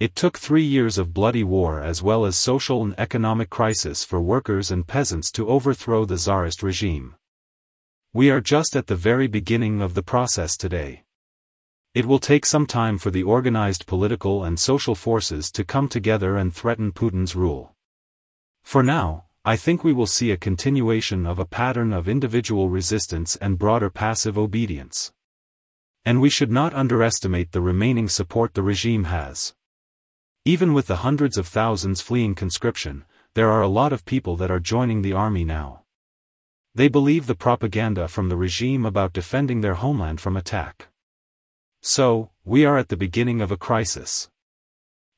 It 0.00 0.16
took 0.16 0.36
three 0.36 0.64
years 0.64 0.98
of 0.98 1.14
bloody 1.14 1.44
war 1.44 1.80
as 1.80 2.02
well 2.02 2.24
as 2.24 2.36
social 2.36 2.82
and 2.82 2.98
economic 2.98 3.50
crisis 3.50 4.02
for 4.02 4.20
workers 4.20 4.72
and 4.72 4.84
peasants 4.84 5.30
to 5.30 5.48
overthrow 5.48 6.04
the 6.04 6.16
Tsarist 6.16 6.60
regime. 6.60 7.14
We 8.12 8.30
are 8.30 8.40
just 8.40 8.74
at 8.74 8.88
the 8.88 8.96
very 8.96 9.28
beginning 9.28 9.80
of 9.80 9.94
the 9.94 10.02
process 10.02 10.56
today. 10.56 11.04
It 11.92 12.06
will 12.06 12.20
take 12.20 12.46
some 12.46 12.66
time 12.66 12.98
for 12.98 13.10
the 13.10 13.24
organized 13.24 13.86
political 13.88 14.44
and 14.44 14.60
social 14.60 14.94
forces 14.94 15.50
to 15.50 15.64
come 15.64 15.88
together 15.88 16.36
and 16.36 16.54
threaten 16.54 16.92
Putin's 16.92 17.34
rule. 17.34 17.74
For 18.62 18.84
now, 18.84 19.24
I 19.44 19.56
think 19.56 19.82
we 19.82 19.92
will 19.92 20.06
see 20.06 20.30
a 20.30 20.36
continuation 20.36 21.26
of 21.26 21.40
a 21.40 21.44
pattern 21.44 21.92
of 21.92 22.08
individual 22.08 22.68
resistance 22.68 23.34
and 23.34 23.58
broader 23.58 23.90
passive 23.90 24.38
obedience. 24.38 25.12
And 26.04 26.20
we 26.20 26.30
should 26.30 26.52
not 26.52 26.74
underestimate 26.74 27.50
the 27.50 27.60
remaining 27.60 28.08
support 28.08 28.54
the 28.54 28.62
regime 28.62 29.04
has. 29.04 29.54
Even 30.44 30.72
with 30.72 30.86
the 30.86 30.96
hundreds 30.96 31.36
of 31.36 31.48
thousands 31.48 32.00
fleeing 32.00 32.36
conscription, 32.36 33.04
there 33.34 33.50
are 33.50 33.62
a 33.62 33.68
lot 33.68 33.92
of 33.92 34.04
people 34.04 34.36
that 34.36 34.50
are 34.50 34.60
joining 34.60 35.02
the 35.02 35.12
army 35.12 35.44
now. 35.44 35.82
They 36.72 36.86
believe 36.86 37.26
the 37.26 37.34
propaganda 37.34 38.06
from 38.06 38.28
the 38.28 38.36
regime 38.36 38.86
about 38.86 39.12
defending 39.12 39.60
their 39.60 39.74
homeland 39.74 40.20
from 40.20 40.36
attack. 40.36 40.89
So, 41.82 42.30
we 42.44 42.64
are 42.64 42.76
at 42.76 42.88
the 42.88 42.96
beginning 42.96 43.40
of 43.40 43.50
a 43.50 43.56
crisis. 43.56 44.28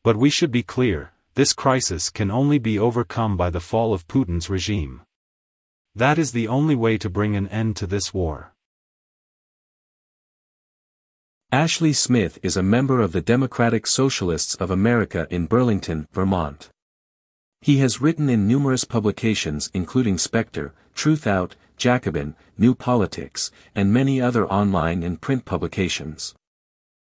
But 0.04 0.16
we 0.16 0.30
should 0.30 0.52
be 0.52 0.62
clear, 0.62 1.12
this 1.34 1.52
crisis 1.52 2.10
can 2.10 2.30
only 2.30 2.58
be 2.58 2.78
overcome 2.78 3.36
by 3.36 3.50
the 3.50 3.60
fall 3.60 3.92
of 3.92 4.06
Putin's 4.06 4.48
regime. 4.48 5.02
That 5.94 6.18
is 6.18 6.32
the 6.32 6.46
only 6.46 6.74
way 6.74 6.98
to 6.98 7.10
bring 7.10 7.34
an 7.36 7.48
end 7.48 7.76
to 7.76 7.86
this 7.86 8.14
war. 8.14 8.52
Ashley 11.50 11.92
Smith 11.92 12.38
is 12.42 12.56
a 12.56 12.62
member 12.62 13.00
of 13.00 13.12
the 13.12 13.20
Democratic 13.20 13.86
Socialists 13.86 14.54
of 14.54 14.70
America 14.70 15.26
in 15.30 15.46
Burlington, 15.46 16.06
Vermont. 16.12 16.70
He 17.60 17.78
has 17.78 18.00
written 18.00 18.30
in 18.30 18.46
numerous 18.48 18.84
publications 18.84 19.70
including 19.74 20.16
Spectre, 20.16 20.72
Truthout, 20.94 21.52
Jacobin, 21.76 22.36
New 22.56 22.74
Politics, 22.74 23.50
and 23.74 23.92
many 23.92 24.20
other 24.20 24.46
online 24.46 25.02
and 25.02 25.20
print 25.20 25.44
publications. 25.44 26.34